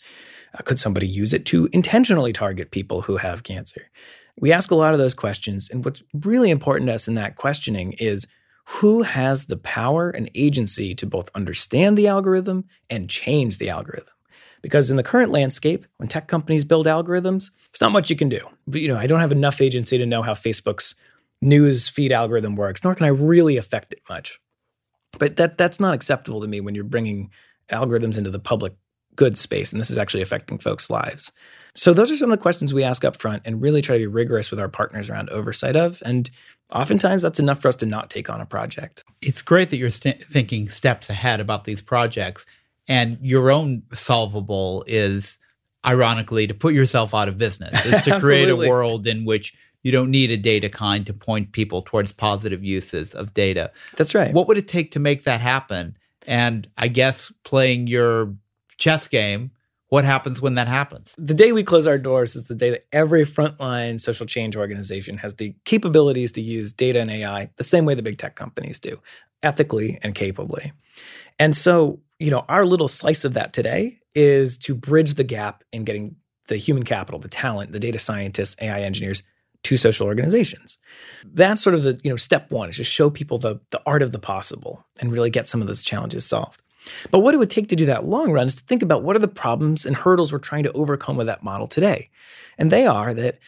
Uh, 0.54 0.62
could 0.62 0.78
somebody 0.78 1.06
use 1.06 1.34
it 1.34 1.44
to 1.46 1.68
intentionally 1.72 2.32
target 2.32 2.70
people 2.70 3.02
who 3.02 3.18
have 3.18 3.42
cancer? 3.42 3.90
We 4.38 4.52
ask 4.52 4.70
a 4.70 4.74
lot 4.74 4.94
of 4.94 4.98
those 4.98 5.14
questions. 5.14 5.68
And 5.70 5.84
what's 5.84 6.02
really 6.12 6.50
important 6.50 6.88
to 6.88 6.94
us 6.94 7.08
in 7.08 7.14
that 7.14 7.36
questioning 7.36 7.92
is 7.92 8.26
who 8.66 9.02
has 9.02 9.46
the 9.46 9.56
power 9.56 10.10
and 10.10 10.30
agency 10.34 10.94
to 10.96 11.06
both 11.06 11.30
understand 11.34 11.96
the 11.96 12.08
algorithm 12.08 12.64
and 12.90 13.08
change 13.08 13.58
the 13.58 13.70
algorithm? 13.70 14.12
Because 14.60 14.90
in 14.90 14.96
the 14.96 15.04
current 15.04 15.30
landscape, 15.30 15.86
when 15.98 16.08
tech 16.08 16.26
companies 16.26 16.64
build 16.64 16.86
algorithms, 16.86 17.50
it's 17.70 17.80
not 17.80 17.92
much 17.92 18.10
you 18.10 18.16
can 18.16 18.28
do. 18.28 18.40
But 18.66 18.80
you 18.80 18.88
know, 18.88 18.96
I 18.96 19.06
don't 19.06 19.20
have 19.20 19.32
enough 19.32 19.60
agency 19.60 19.98
to 19.98 20.06
know 20.06 20.22
how 20.22 20.32
Facebook's 20.32 20.96
news 21.40 21.88
feed 21.88 22.10
algorithm 22.10 22.56
works, 22.56 22.82
nor 22.82 22.94
can 22.94 23.06
I 23.06 23.10
really 23.10 23.56
affect 23.56 23.92
it 23.92 24.00
much. 24.08 24.40
But 25.18 25.36
that 25.36 25.56
that's 25.56 25.78
not 25.78 25.94
acceptable 25.94 26.40
to 26.40 26.48
me 26.48 26.60
when 26.60 26.74
you're 26.74 26.84
bringing 26.84 27.30
algorithms 27.70 28.18
into 28.18 28.30
the 28.30 28.40
public 28.40 28.74
good 29.16 29.36
space, 29.36 29.72
and 29.72 29.80
this 29.80 29.90
is 29.90 29.98
actually 29.98 30.22
affecting 30.22 30.58
folks' 30.58 30.90
lives. 30.90 31.32
So 31.76 31.92
those 31.92 32.10
are 32.10 32.16
some 32.16 32.30
of 32.30 32.38
the 32.38 32.42
questions 32.42 32.72
we 32.72 32.84
ask 32.84 33.04
up 33.04 33.18
front 33.18 33.42
and 33.44 33.60
really 33.60 33.82
try 33.82 33.96
to 33.96 34.02
be 34.02 34.06
rigorous 34.06 34.50
with 34.50 34.58
our 34.58 34.68
partners 34.68 35.10
around 35.10 35.28
oversight 35.28 35.76
of. 35.76 36.02
And 36.06 36.30
oftentimes 36.72 37.20
that's 37.20 37.38
enough 37.38 37.60
for 37.60 37.68
us 37.68 37.76
to 37.76 37.86
not 37.86 38.08
take 38.08 38.30
on 38.30 38.40
a 38.40 38.46
project. 38.46 39.04
It's 39.20 39.42
great 39.42 39.68
that 39.68 39.76
you're 39.76 39.90
st- 39.90 40.22
thinking 40.22 40.70
steps 40.70 41.10
ahead 41.10 41.38
about 41.38 41.64
these 41.64 41.82
projects. 41.82 42.46
And 42.88 43.18
your 43.20 43.50
own 43.50 43.82
solvable 43.92 44.84
is 44.86 45.38
ironically 45.84 46.46
to 46.46 46.54
put 46.54 46.72
yourself 46.72 47.14
out 47.14 47.28
of 47.28 47.36
business, 47.36 47.84
is 47.84 48.00
to 48.02 48.20
create 48.20 48.48
a 48.48 48.56
world 48.56 49.06
in 49.06 49.26
which 49.26 49.54
you 49.82 49.92
don't 49.92 50.10
need 50.10 50.30
a 50.30 50.38
DataKind 50.38 51.04
to 51.06 51.12
point 51.12 51.52
people 51.52 51.82
towards 51.82 52.10
positive 52.10 52.64
uses 52.64 53.14
of 53.14 53.34
data. 53.34 53.70
That's 53.96 54.14
right. 54.14 54.32
What 54.32 54.48
would 54.48 54.56
it 54.56 54.66
take 54.66 54.92
to 54.92 54.98
make 54.98 55.24
that 55.24 55.42
happen? 55.42 55.96
And 56.26 56.68
I 56.78 56.88
guess 56.88 57.32
playing 57.44 57.86
your 57.86 58.34
chess 58.78 59.08
game, 59.08 59.50
what 59.88 60.04
happens 60.04 60.40
when 60.40 60.54
that 60.56 60.66
happens? 60.66 61.14
The 61.16 61.34
day 61.34 61.52
we 61.52 61.62
close 61.62 61.86
our 61.86 61.98
doors 61.98 62.34
is 62.34 62.48
the 62.48 62.54
day 62.54 62.70
that 62.70 62.86
every 62.92 63.24
frontline 63.24 64.00
social 64.00 64.26
change 64.26 64.56
organization 64.56 65.18
has 65.18 65.34
the 65.34 65.54
capabilities 65.64 66.32
to 66.32 66.40
use 66.40 66.72
data 66.72 67.00
and 67.00 67.10
AI 67.10 67.50
the 67.56 67.64
same 67.64 67.84
way 67.84 67.94
the 67.94 68.02
big 68.02 68.18
tech 68.18 68.34
companies 68.34 68.78
do, 68.78 69.00
ethically 69.42 69.98
and 70.02 70.14
capably. 70.14 70.72
And 71.38 71.56
so, 71.56 72.00
you 72.18 72.30
know, 72.30 72.44
our 72.48 72.64
little 72.64 72.88
slice 72.88 73.24
of 73.24 73.34
that 73.34 73.52
today 73.52 74.00
is 74.14 74.58
to 74.58 74.74
bridge 74.74 75.14
the 75.14 75.24
gap 75.24 75.62
in 75.72 75.84
getting 75.84 76.16
the 76.48 76.56
human 76.56 76.84
capital, 76.84 77.20
the 77.20 77.28
talent, 77.28 77.72
the 77.72 77.78
data 77.78 77.98
scientists, 77.98 78.56
AI 78.60 78.80
engineers 78.80 79.22
to 79.62 79.76
social 79.76 80.06
organizations. 80.06 80.78
That's 81.24 81.62
sort 81.62 81.74
of 81.74 81.82
the, 81.82 82.00
you 82.02 82.10
know, 82.10 82.16
step 82.16 82.50
one 82.50 82.68
is 82.68 82.76
just 82.76 82.90
show 82.90 83.10
people 83.10 83.38
the, 83.38 83.60
the 83.70 83.82
art 83.84 84.02
of 84.02 84.12
the 84.12 84.18
possible 84.18 84.86
and 85.00 85.12
really 85.12 85.30
get 85.30 85.48
some 85.48 85.60
of 85.60 85.66
those 85.66 85.84
challenges 85.84 86.24
solved. 86.24 86.62
But 87.10 87.20
what 87.20 87.34
it 87.34 87.38
would 87.38 87.50
take 87.50 87.68
to 87.68 87.76
do 87.76 87.86
that 87.86 88.04
long 88.04 88.32
run 88.32 88.46
is 88.46 88.54
to 88.56 88.62
think 88.62 88.82
about 88.82 89.02
what 89.02 89.16
are 89.16 89.20
the 89.20 89.28
problems 89.28 89.86
and 89.86 89.96
hurdles 89.96 90.32
we're 90.32 90.38
trying 90.38 90.64
to 90.64 90.72
overcome 90.72 91.16
with 91.16 91.26
that 91.26 91.42
model 91.42 91.66
today. 91.66 92.10
And 92.58 92.70
they 92.70 92.86
are 92.86 93.14
that 93.14 93.38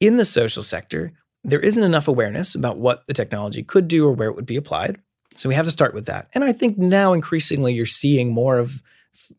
in 0.00 0.16
the 0.16 0.24
social 0.24 0.62
sector, 0.62 1.12
there 1.44 1.60
isn't 1.60 1.82
enough 1.82 2.08
awareness 2.08 2.54
about 2.54 2.78
what 2.78 3.06
the 3.06 3.14
technology 3.14 3.62
could 3.62 3.88
do 3.88 4.06
or 4.06 4.12
where 4.12 4.28
it 4.28 4.36
would 4.36 4.46
be 4.46 4.56
applied. 4.56 5.00
So 5.34 5.48
we 5.48 5.54
have 5.54 5.64
to 5.64 5.70
start 5.70 5.94
with 5.94 6.06
that. 6.06 6.28
And 6.34 6.44
I 6.44 6.52
think 6.52 6.76
now 6.76 7.12
increasingly 7.12 7.72
you're 7.72 7.86
seeing 7.86 8.32
more 8.32 8.58
of 8.58 8.82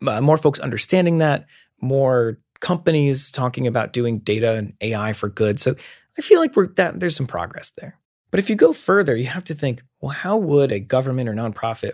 uh, 0.06 0.22
more 0.22 0.38
folks 0.38 0.60
understanding 0.60 1.20
that, 1.20 1.46
more 1.80 2.40
companies 2.60 3.32
talking 3.32 3.68
about 3.68 3.94
doing 3.94 4.18
data 4.20 4.54
and 4.54 4.74
AI 4.82 5.14
for 5.14 5.30
good. 5.30 5.60
So 5.60 5.76
I 6.18 6.22
feel 6.22 6.40
like 6.40 6.56
we're 6.56 6.68
that 6.76 7.00
there's 7.00 7.16
some 7.16 7.28
progress 7.28 7.72
there. 7.72 7.98
But 8.30 8.40
if 8.40 8.50
you 8.50 8.56
go 8.56 8.72
further, 8.72 9.16
you 9.16 9.26
have 9.26 9.44
to 9.46 9.54
think, 9.54 9.84
well, 10.00 10.12
how 10.12 10.38
would 10.38 10.72
a 10.72 10.80
government 10.80 11.28
or 11.28 11.34
nonprofit 11.34 11.94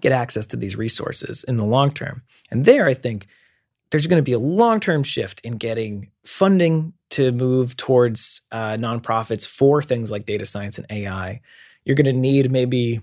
get 0.00 0.12
access 0.12 0.46
to 0.46 0.56
these 0.56 0.76
resources 0.76 1.44
in 1.44 1.56
the 1.56 1.64
long 1.64 1.92
term. 1.92 2.22
And 2.50 2.64
there, 2.64 2.86
I 2.86 2.94
think 2.94 3.26
there's 3.90 4.06
going 4.06 4.18
to 4.18 4.22
be 4.22 4.32
a 4.32 4.38
long 4.38 4.80
term 4.80 5.02
shift 5.02 5.40
in 5.42 5.56
getting 5.56 6.10
funding 6.24 6.92
to 7.10 7.32
move 7.32 7.76
towards 7.76 8.42
uh, 8.52 8.76
nonprofits 8.76 9.46
for 9.48 9.82
things 9.82 10.10
like 10.10 10.26
data 10.26 10.44
science 10.44 10.78
and 10.78 10.86
AI. 10.90 11.40
You're 11.84 11.96
going 11.96 12.04
to 12.04 12.12
need 12.12 12.52
maybe 12.52 13.00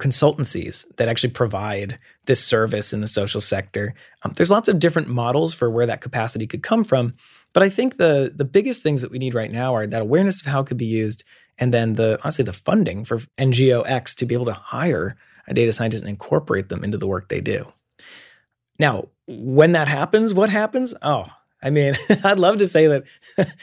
consultancies 0.00 0.84
that 0.96 1.08
actually 1.08 1.32
provide 1.32 1.98
this 2.26 2.44
service 2.44 2.92
in 2.92 3.00
the 3.00 3.06
social 3.06 3.40
sector. 3.40 3.94
Um, 4.22 4.32
there's 4.36 4.50
lots 4.50 4.68
of 4.68 4.78
different 4.78 5.08
models 5.08 5.54
for 5.54 5.70
where 5.70 5.86
that 5.86 6.02
capacity 6.02 6.46
could 6.46 6.62
come 6.62 6.84
from, 6.84 7.14
but 7.54 7.62
I 7.62 7.68
think 7.70 7.96
the 7.96 8.32
the 8.34 8.44
biggest 8.44 8.82
things 8.82 9.00
that 9.02 9.10
we 9.10 9.18
need 9.18 9.34
right 9.34 9.50
now 9.50 9.74
are 9.74 9.86
that 9.86 10.02
awareness 10.02 10.40
of 10.40 10.48
how 10.48 10.60
it 10.60 10.66
could 10.66 10.76
be 10.76 10.84
used, 10.84 11.24
and 11.56 11.72
then 11.72 11.94
the 11.94 12.18
honestly 12.22 12.44
the 12.44 12.52
funding 12.52 13.04
for 13.04 13.18
NGO 13.38 13.84
X 13.86 14.14
to 14.16 14.26
be 14.26 14.34
able 14.34 14.44
to 14.46 14.52
hire 14.52 15.16
a 15.48 15.54
data 15.54 15.72
scientist 15.72 16.02
and 16.02 16.10
incorporate 16.10 16.68
them 16.68 16.84
into 16.84 16.98
the 16.98 17.06
work 17.06 17.28
they 17.28 17.40
do. 17.40 17.72
Now, 18.78 19.08
when 19.26 19.72
that 19.72 19.88
happens, 19.88 20.34
what 20.34 20.48
happens? 20.48 20.94
Oh, 21.02 21.26
I 21.62 21.70
mean, 21.70 21.94
I'd 22.24 22.38
love 22.38 22.58
to 22.58 22.66
say 22.66 22.86
that 22.86 23.04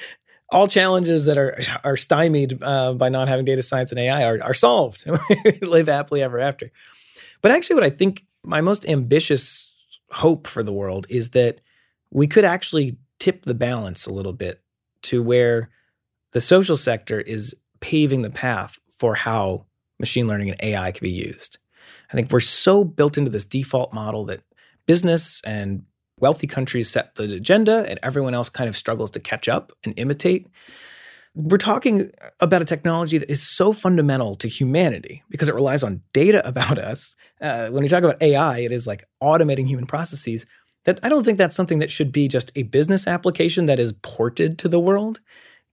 all 0.49 0.67
challenges 0.67 1.25
that 1.25 1.37
are 1.37 1.59
are 1.83 1.97
stymied 1.97 2.61
uh, 2.61 2.93
by 2.93 3.09
not 3.09 3.27
having 3.27 3.45
data 3.45 3.63
science 3.63 3.91
and 3.91 3.99
AI 3.99 4.23
are, 4.23 4.41
are 4.43 4.53
solved. 4.53 5.05
Live 5.61 5.87
happily 5.87 6.21
ever 6.21 6.39
after. 6.39 6.71
But 7.41 7.51
actually, 7.51 7.75
what 7.75 7.83
I 7.83 7.89
think 7.89 8.25
my 8.43 8.61
most 8.61 8.87
ambitious 8.87 9.73
hope 10.11 10.47
for 10.47 10.63
the 10.63 10.73
world 10.73 11.07
is 11.09 11.29
that 11.29 11.61
we 12.11 12.27
could 12.27 12.45
actually 12.45 12.97
tip 13.19 13.43
the 13.43 13.55
balance 13.55 14.05
a 14.05 14.13
little 14.13 14.33
bit 14.33 14.61
to 15.03 15.23
where 15.23 15.69
the 16.31 16.41
social 16.41 16.77
sector 16.77 17.19
is 17.19 17.55
paving 17.79 18.21
the 18.21 18.29
path 18.29 18.79
for 18.89 19.15
how 19.15 19.65
machine 19.99 20.27
learning 20.27 20.51
and 20.51 20.61
AI 20.61 20.91
can 20.91 21.03
be 21.03 21.11
used. 21.11 21.57
I 22.12 22.13
think 22.15 22.32
we're 22.32 22.39
so 22.39 22.84
built 22.84 23.17
into 23.17 23.29
this 23.29 23.45
default 23.45 23.93
model 23.93 24.25
that 24.25 24.41
business 24.86 25.41
and 25.45 25.84
wealthy 26.19 26.47
countries 26.47 26.89
set 26.89 27.15
the 27.15 27.34
agenda 27.34 27.86
and 27.88 27.99
everyone 28.03 28.34
else 28.34 28.49
kind 28.49 28.69
of 28.69 28.77
struggles 28.77 29.12
to 29.12 29.19
catch 29.19 29.47
up 29.47 29.71
and 29.84 29.93
imitate. 29.97 30.47
We're 31.36 31.58
talking 31.58 32.12
about 32.39 32.62
a 32.62 32.65
technology 32.65 33.17
that 33.17 33.29
is 33.29 33.41
so 33.41 33.73
fundamental 33.73 34.36
to 34.36 34.47
humanity 34.47 35.23
because 35.29 35.49
it 35.49 35.56
relies 35.56 35.84
on 35.84 36.01
data 36.13 36.47
about 36.47 36.77
us. 36.77 37.15
Uh, 37.41 37.69
when 37.69 37.84
we 37.84 37.89
talk 37.89 38.03
about 38.03 38.21
AI, 38.21 38.60
it 38.60 38.71
is 38.71 38.88
like 38.88 39.03
automating 39.21 39.67
human 39.67 39.86
processes. 39.86 40.45
That 40.86 40.99
I 41.01 41.10
don't 41.10 41.23
think 41.23 41.38
that's 41.38 41.56
something 41.56 41.79
that 41.79 41.89
should 41.89 42.12
be 42.12 42.27
just 42.27 42.51
a 42.56 42.63
business 42.63 43.08
application 43.08 43.65
that 43.67 43.79
is 43.79 43.93
ported 43.93 44.60
to 44.60 44.67
the 44.67 44.79
world. 44.79 45.21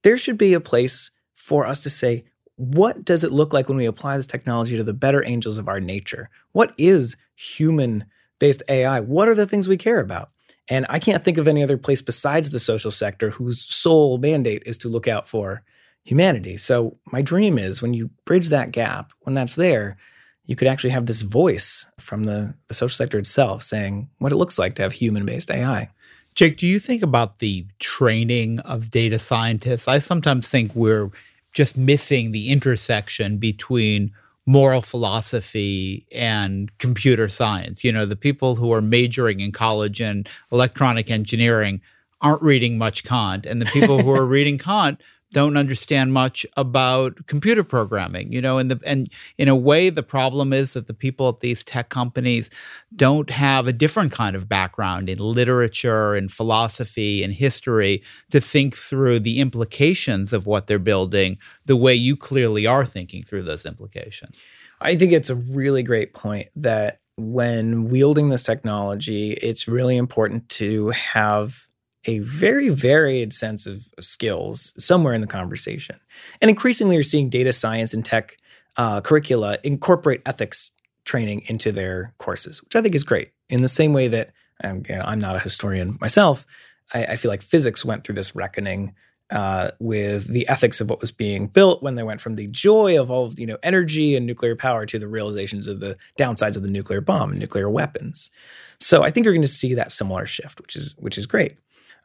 There 0.02 0.16
should 0.16 0.38
be 0.38 0.54
a 0.54 0.60
place 0.60 1.10
for 1.34 1.66
us 1.66 1.82
to 1.82 1.90
say, 1.90 2.24
what 2.60 3.06
does 3.06 3.24
it 3.24 3.32
look 3.32 3.54
like 3.54 3.68
when 3.68 3.78
we 3.78 3.86
apply 3.86 4.18
this 4.18 4.26
technology 4.26 4.76
to 4.76 4.84
the 4.84 4.92
better 4.92 5.24
angels 5.24 5.56
of 5.56 5.66
our 5.66 5.80
nature? 5.80 6.28
What 6.52 6.74
is 6.76 7.16
human 7.34 8.04
based 8.38 8.62
AI? 8.68 9.00
What 9.00 9.30
are 9.30 9.34
the 9.34 9.46
things 9.46 9.66
we 9.66 9.78
care 9.78 9.98
about? 9.98 10.28
And 10.68 10.84
I 10.90 10.98
can't 10.98 11.24
think 11.24 11.38
of 11.38 11.48
any 11.48 11.62
other 11.62 11.78
place 11.78 12.02
besides 12.02 12.50
the 12.50 12.60
social 12.60 12.90
sector 12.90 13.30
whose 13.30 13.62
sole 13.62 14.18
mandate 14.18 14.62
is 14.66 14.76
to 14.78 14.90
look 14.90 15.08
out 15.08 15.26
for 15.26 15.62
humanity. 16.04 16.58
So, 16.58 16.98
my 17.10 17.22
dream 17.22 17.58
is 17.58 17.80
when 17.80 17.94
you 17.94 18.10
bridge 18.26 18.50
that 18.50 18.72
gap, 18.72 19.12
when 19.20 19.34
that's 19.34 19.54
there, 19.54 19.96
you 20.44 20.54
could 20.54 20.68
actually 20.68 20.90
have 20.90 21.06
this 21.06 21.22
voice 21.22 21.86
from 21.98 22.24
the, 22.24 22.52
the 22.68 22.74
social 22.74 22.94
sector 22.94 23.18
itself 23.18 23.62
saying 23.62 24.10
what 24.18 24.32
it 24.32 24.36
looks 24.36 24.58
like 24.58 24.74
to 24.74 24.82
have 24.82 24.92
human 24.92 25.24
based 25.24 25.50
AI. 25.50 25.88
Jake, 26.34 26.58
do 26.58 26.66
you 26.66 26.78
think 26.78 27.02
about 27.02 27.38
the 27.38 27.66
training 27.78 28.60
of 28.60 28.90
data 28.90 29.18
scientists? 29.18 29.88
I 29.88 29.98
sometimes 29.98 30.48
think 30.48 30.74
we're 30.74 31.10
just 31.52 31.76
missing 31.76 32.32
the 32.32 32.50
intersection 32.50 33.38
between 33.38 34.12
moral 34.46 34.82
philosophy 34.82 36.06
and 36.12 36.76
computer 36.78 37.28
science. 37.28 37.84
You 37.84 37.92
know, 37.92 38.06
the 38.06 38.16
people 38.16 38.56
who 38.56 38.72
are 38.72 38.82
majoring 38.82 39.40
in 39.40 39.52
college 39.52 40.00
in 40.00 40.24
electronic 40.50 41.10
engineering 41.10 41.80
aren't 42.20 42.42
reading 42.42 42.76
much 42.76 43.04
Kant, 43.04 43.46
and 43.46 43.60
the 43.60 43.66
people 43.66 44.02
who 44.02 44.10
are 44.10 44.26
reading 44.36 44.58
Kant 44.58 45.00
don't 45.32 45.56
understand 45.56 46.12
much 46.12 46.44
about 46.56 47.26
computer 47.26 47.62
programming 47.62 48.32
you 48.32 48.40
know 48.40 48.58
and 48.58 48.70
the 48.70 48.80
and 48.84 49.08
in 49.38 49.48
a 49.48 49.56
way 49.56 49.90
the 49.90 50.02
problem 50.02 50.52
is 50.52 50.72
that 50.72 50.86
the 50.86 50.94
people 50.94 51.28
at 51.28 51.40
these 51.40 51.62
tech 51.62 51.88
companies 51.88 52.50
don't 52.94 53.30
have 53.30 53.66
a 53.66 53.72
different 53.72 54.12
kind 54.12 54.34
of 54.34 54.48
background 54.48 55.08
in 55.08 55.18
literature 55.18 56.14
and 56.14 56.32
philosophy 56.32 57.22
and 57.22 57.34
history 57.34 58.02
to 58.30 58.40
think 58.40 58.76
through 58.76 59.20
the 59.20 59.40
implications 59.40 60.32
of 60.32 60.46
what 60.46 60.66
they're 60.66 60.78
building 60.78 61.38
the 61.66 61.76
way 61.76 61.94
you 61.94 62.16
clearly 62.16 62.66
are 62.66 62.84
thinking 62.84 63.22
through 63.22 63.42
those 63.42 63.64
implications. 63.64 64.42
I 64.80 64.96
think 64.96 65.12
it's 65.12 65.30
a 65.30 65.34
really 65.34 65.82
great 65.82 66.14
point 66.14 66.48
that 66.56 67.00
when 67.16 67.88
wielding 67.90 68.30
this 68.30 68.44
technology 68.44 69.32
it's 69.32 69.68
really 69.68 69.96
important 69.96 70.48
to 70.48 70.88
have 70.90 71.66
a 72.06 72.18
very 72.20 72.68
varied 72.68 73.32
sense 73.32 73.66
of 73.66 73.86
skills 74.00 74.72
somewhere 74.82 75.12
in 75.14 75.20
the 75.20 75.26
conversation. 75.26 76.00
And 76.40 76.48
increasingly, 76.48 76.96
you're 76.96 77.02
seeing 77.02 77.28
data 77.28 77.52
science 77.52 77.92
and 77.92 78.04
tech 78.04 78.36
uh, 78.76 79.00
curricula 79.00 79.58
incorporate 79.62 80.22
ethics 80.24 80.72
training 81.04 81.42
into 81.46 81.72
their 81.72 82.14
courses, 82.18 82.62
which 82.62 82.76
I 82.76 82.82
think 82.82 82.94
is 82.94 83.04
great. 83.04 83.32
In 83.48 83.62
the 83.62 83.68
same 83.68 83.92
way 83.92 84.08
that 84.08 84.30
you 84.62 84.82
know, 84.88 85.02
I'm 85.04 85.18
not 85.18 85.36
a 85.36 85.40
historian 85.40 85.98
myself, 86.00 86.46
I, 86.92 87.04
I, 87.04 87.16
feel 87.16 87.30
like 87.30 87.42
physics 87.42 87.84
went 87.84 88.04
through 88.04 88.14
this 88.14 88.34
reckoning 88.34 88.94
uh, 89.30 89.70
with 89.78 90.26
the 90.26 90.48
ethics 90.48 90.80
of 90.80 90.90
what 90.90 91.00
was 91.00 91.12
being 91.12 91.46
built 91.46 91.82
when 91.82 91.94
they 91.94 92.02
went 92.02 92.20
from 92.20 92.34
the 92.34 92.48
joy 92.48 93.00
of 93.00 93.10
all 93.10 93.30
you 93.36 93.46
know 93.46 93.58
energy 93.62 94.16
and 94.16 94.26
nuclear 94.26 94.56
power 94.56 94.86
to 94.86 94.98
the 94.98 95.08
realizations 95.08 95.68
of 95.68 95.80
the 95.80 95.96
downsides 96.18 96.56
of 96.56 96.62
the 96.62 96.70
nuclear 96.70 97.00
bomb 97.00 97.30
and 97.30 97.40
nuclear 97.40 97.70
weapons. 97.70 98.30
So 98.78 99.02
I 99.02 99.10
think 99.10 99.24
you're 99.24 99.34
going 99.34 99.42
to 99.42 99.48
see 99.48 99.74
that 99.74 99.92
similar 99.92 100.26
shift, 100.26 100.60
which 100.60 100.74
is 100.76 100.94
which 100.98 101.16
is 101.16 101.26
great. 101.26 101.56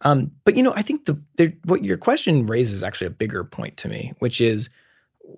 Um, 0.05 0.31
but 0.45 0.55
you 0.55 0.63
know, 0.63 0.73
I 0.75 0.83
think 0.83 1.05
the, 1.05 1.53
what 1.65 1.83
your 1.83 1.97
question 1.97 2.45
raises 2.45 2.83
actually 2.83 3.07
a 3.07 3.11
bigger 3.11 3.43
point 3.43 3.75
to 3.77 3.89
me, 3.89 4.13
which 4.19 4.39
is 4.39 4.69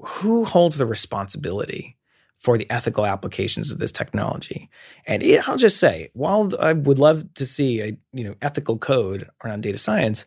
who 0.02 0.44
holds 0.44 0.78
the 0.78 0.86
responsibility 0.86 1.96
for 2.38 2.58
the 2.58 2.70
ethical 2.70 3.06
applications 3.06 3.72
of 3.72 3.80
this 3.80 3.94
technology. 3.94 4.70
And 5.08 5.24
it, 5.24 5.48
I'll 5.48 5.58
just 5.58 5.80
say, 5.80 6.10
while 6.14 6.52
I 6.60 6.74
would 6.74 7.00
love 7.00 7.34
to 7.36 7.46
see 7.46 7.82
a 7.82 7.98
you 8.12 8.26
know 8.26 8.36
ethical 8.42 8.78
code 8.78 9.30
around 9.44 9.64
data 9.64 9.78
science, 9.78 10.26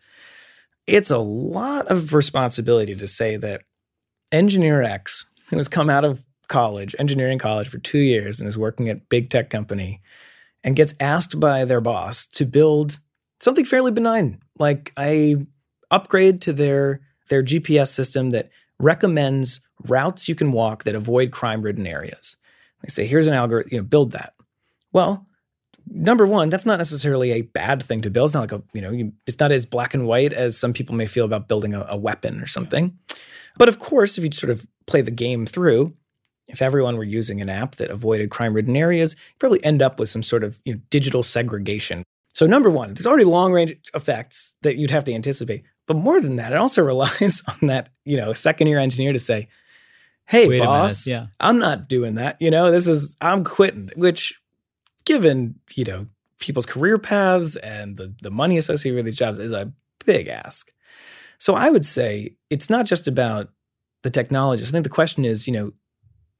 it's 0.87 1.11
a 1.11 1.19
lot 1.19 1.89
of 1.89 2.13
responsibility 2.13 2.95
to 2.95 3.07
say 3.07 3.37
that 3.37 3.61
engineer 4.31 4.81
X, 4.81 5.25
who 5.51 5.57
has 5.57 5.67
come 5.67 5.89
out 5.89 6.03
of 6.03 6.25
college, 6.47 6.95
engineering 6.97 7.37
college 7.37 7.69
for 7.69 7.77
two 7.77 7.99
years 7.99 8.39
and 8.39 8.47
is 8.47 8.57
working 8.57 8.89
at 8.89 9.07
big 9.07 9.29
tech 9.29 9.51
company, 9.51 10.01
and 10.63 10.75
gets 10.75 10.95
asked 10.99 11.39
by 11.39 11.63
their 11.63 11.79
boss 11.79 12.25
to 12.25 12.45
build 12.45 12.97
something 13.41 13.65
fairly 13.65 13.91
benign, 13.91 14.39
like 14.57 14.93
I 14.95 15.47
upgrade 15.89 16.41
to 16.41 16.53
their 16.53 17.01
their 17.29 17.43
GPS 17.43 17.87
system 17.87 18.29
that 18.29 18.49
recommends 18.79 19.61
routes 19.87 20.29
you 20.29 20.35
can 20.35 20.51
walk 20.51 20.83
that 20.83 20.95
avoid 20.95 21.31
crime-ridden 21.31 21.87
areas. 21.87 22.37
They 22.81 22.89
say, 22.89 23.05
here's 23.05 23.27
an 23.27 23.33
algorithm, 23.33 23.69
you 23.71 23.77
know, 23.77 23.83
build 23.83 24.11
that. 24.11 24.33
Well, 24.91 25.27
number 25.87 26.25
one, 26.25 26.49
that's 26.49 26.65
not 26.65 26.77
necessarily 26.77 27.31
a 27.31 27.41
bad 27.41 27.83
thing 27.83 28.01
to 28.01 28.09
build. 28.09 28.27
It's 28.27 28.33
not 28.33 28.51
like 28.51 28.51
a, 28.51 28.63
you 28.73 28.81
know, 28.81 28.91
you, 28.91 29.13
it's 29.27 29.39
not 29.39 29.51
as 29.51 29.65
black 29.65 29.93
and 29.93 30.05
white 30.05 30.33
as 30.33 30.57
some 30.57 30.73
people 30.73 30.95
may 30.95 31.05
feel 31.05 31.25
about 31.25 31.47
building 31.47 31.73
a, 31.73 31.85
a 31.89 31.97
weapon 31.97 32.41
or 32.41 32.47
something. 32.47 32.97
But 33.57 33.69
of 33.69 33.79
course, 33.79 34.17
if 34.17 34.23
you 34.23 34.31
sort 34.31 34.51
of 34.51 34.67
play 34.87 35.01
the 35.01 35.11
game 35.11 35.45
through, 35.45 35.93
if 36.47 36.61
everyone 36.61 36.97
were 36.97 37.03
using 37.03 37.39
an 37.39 37.49
app 37.49 37.75
that 37.77 37.91
avoided 37.91 38.29
crime-ridden 38.29 38.75
areas, 38.75 39.15
you 39.15 39.35
probably 39.39 39.63
end 39.63 39.81
up 39.81 39.99
with 39.99 40.09
some 40.09 40.23
sort 40.23 40.43
of 40.43 40.59
you 40.65 40.73
know, 40.73 40.81
digital 40.89 41.23
segregation. 41.23 42.03
So 42.33 42.45
number 42.45 42.69
one, 42.69 42.93
there's 42.93 43.07
already 43.07 43.25
long-range 43.25 43.73
effects 43.93 44.55
that 44.61 44.77
you'd 44.77 44.91
have 44.91 45.03
to 45.05 45.13
anticipate. 45.13 45.63
But 45.85 45.97
more 45.97 46.21
than 46.21 46.37
that, 46.37 46.53
it 46.53 46.57
also 46.57 46.83
relies 46.85 47.43
on 47.47 47.67
that, 47.67 47.89
you 48.05 48.17
know, 48.17 48.33
second-year 48.33 48.79
engineer 48.79 49.13
to 49.13 49.19
say, 49.19 49.47
"Hey, 50.25 50.47
Wait 50.47 50.59
boss, 50.59 51.05
yeah. 51.05 51.27
I'm 51.39 51.59
not 51.59 51.89
doing 51.89 52.15
that. 52.15 52.37
You 52.39 52.51
know, 52.51 52.71
this 52.71 52.87
is 52.87 53.15
I'm 53.21 53.43
quitting." 53.43 53.89
Which, 53.95 54.39
given 55.05 55.55
you 55.75 55.83
know 55.83 56.07
people's 56.39 56.65
career 56.65 56.97
paths 56.97 57.55
and 57.57 57.97
the 57.97 58.13
the 58.21 58.31
money 58.31 58.57
associated 58.57 58.95
with 58.95 59.05
these 59.05 59.17
jobs, 59.17 59.39
is 59.39 59.51
a 59.51 59.71
big 60.05 60.27
ask. 60.27 60.71
So 61.37 61.55
I 61.55 61.69
would 61.69 61.85
say 61.85 62.35
it's 62.49 62.69
not 62.69 62.85
just 62.85 63.07
about 63.07 63.49
the 64.03 64.11
technologist. 64.11 64.69
I 64.69 64.71
think 64.71 64.83
the 64.83 64.89
question 64.89 65.25
is, 65.25 65.47
you 65.47 65.53
know, 65.53 65.71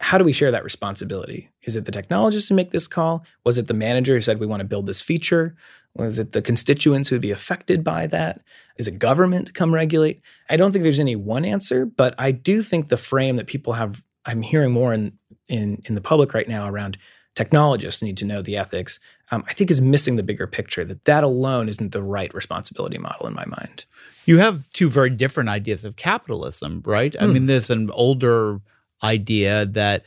how 0.01 0.17
do 0.17 0.23
we 0.23 0.33
share 0.33 0.51
that 0.51 0.63
responsibility? 0.63 1.49
Is 1.63 1.75
it 1.75 1.85
the 1.85 1.91
technologists 1.91 2.49
who 2.49 2.55
make 2.55 2.71
this 2.71 2.87
call? 2.87 3.23
Was 3.45 3.57
it 3.57 3.67
the 3.67 3.73
manager 3.73 4.15
who 4.15 4.21
said 4.21 4.39
we 4.39 4.47
want 4.47 4.61
to 4.61 4.67
build 4.67 4.87
this 4.87 5.01
feature? 5.01 5.55
Was 5.95 6.17
it 6.19 6.31
the 6.31 6.41
constituents 6.41 7.09
who 7.09 7.15
would 7.15 7.21
be 7.21 7.31
affected 7.31 7.83
by 7.83 8.07
that? 8.07 8.41
Is 8.77 8.87
it 8.87 8.97
government 8.97 9.47
to 9.47 9.53
come 9.53 9.73
regulate? 9.73 10.21
I 10.49 10.57
don't 10.57 10.71
think 10.71 10.83
there's 10.83 10.99
any 10.99 11.15
one 11.15 11.45
answer, 11.45 11.85
but 11.85 12.15
I 12.17 12.31
do 12.31 12.61
think 12.61 12.87
the 12.87 12.97
frame 12.97 13.35
that 13.37 13.47
people 13.47 13.73
have 13.73 14.03
I'm 14.25 14.41
hearing 14.41 14.71
more 14.71 14.93
in 14.93 15.13
in 15.47 15.81
in 15.85 15.95
the 15.95 16.01
public 16.01 16.33
right 16.33 16.47
now 16.47 16.67
around 16.69 16.97
technologists 17.35 18.01
need 18.03 18.17
to 18.17 18.25
know 18.25 18.41
the 18.41 18.57
ethics, 18.57 18.99
um, 19.31 19.43
I 19.47 19.53
think 19.53 19.71
is 19.71 19.81
missing 19.81 20.15
the 20.15 20.23
bigger 20.23 20.47
picture 20.47 20.83
that 20.85 21.05
that 21.05 21.23
alone 21.23 21.69
isn't 21.69 21.91
the 21.91 22.03
right 22.03 22.33
responsibility 22.33 22.97
model 22.97 23.25
in 23.27 23.33
my 23.33 23.45
mind. 23.45 23.85
You 24.25 24.37
have 24.39 24.69
two 24.71 24.89
very 24.89 25.09
different 25.09 25.49
ideas 25.49 25.85
of 25.85 25.95
capitalism, 25.95 26.81
right? 26.85 27.15
I 27.19 27.25
Hmm. 27.25 27.33
mean, 27.33 27.45
there's 27.45 27.69
an 27.69 27.89
older 27.91 28.59
idea 29.03 29.65
that 29.65 30.05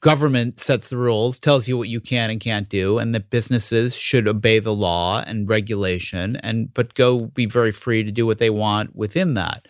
government 0.00 0.60
sets 0.60 0.90
the 0.90 0.96
rules, 0.96 1.38
tells 1.38 1.66
you 1.66 1.76
what 1.76 1.88
you 1.88 2.00
can 2.00 2.30
and 2.30 2.40
can't 2.40 2.68
do, 2.68 2.98
and 2.98 3.14
that 3.14 3.30
businesses 3.30 3.96
should 3.96 4.28
obey 4.28 4.58
the 4.58 4.74
law 4.74 5.22
and 5.26 5.48
regulation 5.48 6.36
and 6.36 6.72
but 6.74 6.94
go 6.94 7.26
be 7.26 7.46
very 7.46 7.72
free 7.72 8.02
to 8.02 8.12
do 8.12 8.26
what 8.26 8.38
they 8.38 8.50
want 8.50 8.94
within 8.94 9.34
that. 9.34 9.66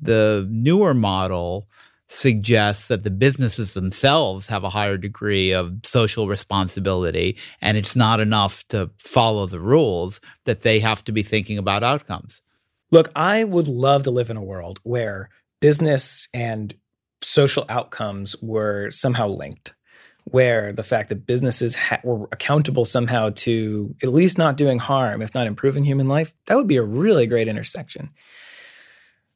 The 0.00 0.46
newer 0.50 0.94
model 0.94 1.68
suggests 2.08 2.88
that 2.88 3.02
the 3.02 3.10
businesses 3.10 3.74
themselves 3.74 4.46
have 4.46 4.62
a 4.62 4.70
higher 4.70 4.96
degree 4.96 5.52
of 5.52 5.74
social 5.82 6.28
responsibility 6.28 7.36
and 7.60 7.76
it's 7.76 7.96
not 7.96 8.20
enough 8.20 8.66
to 8.68 8.90
follow 8.98 9.46
the 9.46 9.60
rules 9.60 10.20
that 10.44 10.62
they 10.62 10.78
have 10.78 11.02
to 11.04 11.12
be 11.12 11.22
thinking 11.22 11.58
about 11.58 11.82
outcomes. 11.82 12.42
Look, 12.92 13.10
I 13.16 13.42
would 13.42 13.66
love 13.66 14.04
to 14.04 14.12
live 14.12 14.30
in 14.30 14.36
a 14.36 14.42
world 14.42 14.78
where 14.84 15.30
business 15.60 16.28
and 16.32 16.74
social 17.26 17.64
outcomes 17.68 18.36
were 18.40 18.88
somehow 18.90 19.26
linked, 19.26 19.74
where 20.24 20.72
the 20.72 20.84
fact 20.84 21.08
that 21.08 21.26
businesses 21.26 21.74
ha- 21.74 22.00
were 22.04 22.28
accountable 22.30 22.84
somehow 22.84 23.30
to 23.34 23.94
at 24.02 24.10
least 24.12 24.38
not 24.38 24.56
doing 24.56 24.78
harm, 24.78 25.20
if 25.20 25.34
not 25.34 25.48
improving 25.48 25.84
human 25.84 26.06
life, 26.06 26.32
that 26.46 26.56
would 26.56 26.68
be 26.68 26.76
a 26.76 26.84
really 26.84 27.26
great 27.26 27.48
intersection. 27.48 28.10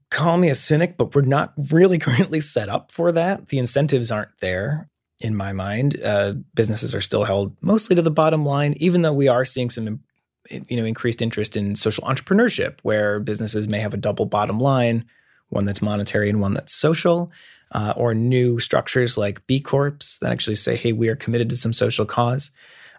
Call 0.09 0.39
me 0.39 0.49
a 0.49 0.55
cynic, 0.55 0.97
but 0.97 1.15
we're 1.15 1.23
not 1.23 1.53
really 1.71 1.99
currently 2.07 2.41
set 2.41 2.69
up 2.69 2.93
for 2.93 3.11
that. 3.11 3.49
The 3.49 3.59
incentives 3.59 4.11
aren't 4.11 4.39
there. 4.41 4.89
In 5.21 5.37
my 5.37 5.53
mind, 5.53 6.01
uh, 6.03 6.35
businesses 6.55 6.95
are 6.95 7.03
still 7.03 7.25
held 7.25 7.55
mostly 7.61 7.95
to 7.95 8.03
the 8.03 8.11
bottom 8.11 8.47
line, 8.47 8.75
even 8.79 9.03
though 9.03 9.13
we 9.13 9.29
are 9.29 9.45
seeing 9.45 9.69
some 9.69 10.01
you 10.49 10.77
know 10.77 10.85
increased 10.85 11.21
interest 11.21 11.57
in 11.57 11.75
social 11.75 12.05
entrepreneurship 12.05 12.79
where 12.83 13.21
businesses 13.21 13.69
may 13.69 13.79
have 13.79 13.93
a 13.93 13.99
double 13.99 14.25
bottom 14.25 14.59
line 14.59 15.05
one 15.51 15.65
that's 15.65 15.83
monetary 15.83 16.31
and 16.31 16.41
one 16.41 16.55
that's 16.55 16.73
social 16.73 17.31
uh, 17.73 17.95
or 17.97 18.15
new 18.15 18.59
structures 18.59 19.17
like 19.17 19.47
b 19.47 19.61
corps 19.61 20.19
that 20.21 20.33
actually 20.33 20.57
say 20.57 20.77
hey 20.77 20.93
we 20.93 21.09
are 21.09 21.17
committed 21.17 21.49
to 21.51 21.57
some 21.57 21.73
social 21.73 22.05
cause. 22.05 22.51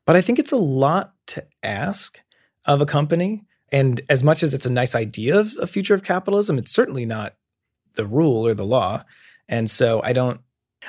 But 0.06 0.16
i 0.16 0.22
think 0.22 0.40
it's 0.40 0.52
a 0.52 0.58
lot 0.58 1.14
to 1.28 1.46
ask 1.64 2.20
of 2.66 2.82
a 2.82 2.86
company. 2.86 3.44
And 3.74 4.02
as 4.10 4.22
much 4.24 4.44
as 4.44 4.54
it's 4.54 4.66
a 4.66 4.72
nice 4.72 4.96
idea 4.96 5.40
of 5.40 5.54
a 5.62 5.68
future 5.68 5.94
of 5.94 6.04
capitalism 6.04 6.58
it's 6.58 6.72
certainly 6.72 7.06
not 7.06 7.36
the 7.96 8.06
rule 8.06 8.48
or 8.48 8.54
the 8.54 8.66
law. 8.66 9.04
And 9.48 9.70
so 9.70 10.02
i 10.04 10.14
don't 10.14 10.42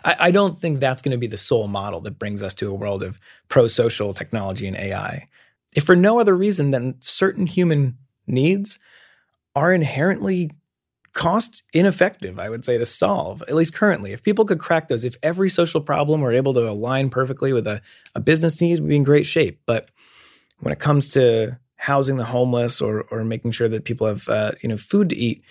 I, 0.05 0.16
I 0.18 0.31
don't 0.31 0.57
think 0.57 0.81
that's 0.81 1.03
going 1.03 1.12
to 1.12 1.18
be 1.18 1.27
the 1.27 1.37
sole 1.37 1.68
model 1.68 2.01
that 2.03 2.18
brings 2.18 2.42
us 2.42 2.55
to 2.55 2.71
a 2.71 2.75
world 2.75 3.03
of 3.03 3.21
pro-social 3.49 4.14
technology 4.14 4.66
and 4.66 4.77
ai 4.77 5.27
if 5.75 5.85
for 5.85 5.97
no 5.97 6.21
other 6.21 6.37
reason 6.37 6.71
than 6.71 6.97
certain 7.01 7.47
human 7.47 7.99
needs 8.27 8.79
are 9.55 9.73
inherently 9.73 10.51
cost 11.12 11.62
ineffective, 11.72 12.38
I 12.38 12.48
would 12.48 12.64
say, 12.64 12.79
to 12.79 12.87
solve, 12.87 13.42
at 13.42 13.55
least 13.55 13.75
currently. 13.75 14.12
If 14.12 14.22
people 14.22 14.44
could 14.44 14.59
crack 14.59 14.88
those, 14.88 15.05
if 15.05 15.16
every 15.22 15.48
social 15.48 15.81
problem 15.81 16.20
were 16.20 16.33
able 16.33 16.55
to 16.55 16.68
align 16.68 17.11
perfectly 17.11 17.53
with 17.53 17.66
a, 17.66 17.81
a 18.14 18.20
business 18.20 18.61
need, 18.61 18.81
we'd 18.81 18.88
be 18.88 18.96
in 18.96 19.03
great 19.03 19.27
shape. 19.27 19.61
But 19.66 19.90
when 20.61 20.72
it 20.72 20.79
comes 20.79 21.11
to 21.11 21.59
housing 21.77 22.16
the 22.16 22.25
homeless 22.25 22.81
or, 22.81 23.03
or 23.11 23.25
making 23.25 23.51
sure 23.51 23.68
that 23.68 23.85
people 23.85 24.07
have 24.07 24.29
uh, 24.29 24.53
you 24.62 24.68
know 24.68 24.77
food 24.77 25.11
to 25.11 25.16
eat, 25.16 25.44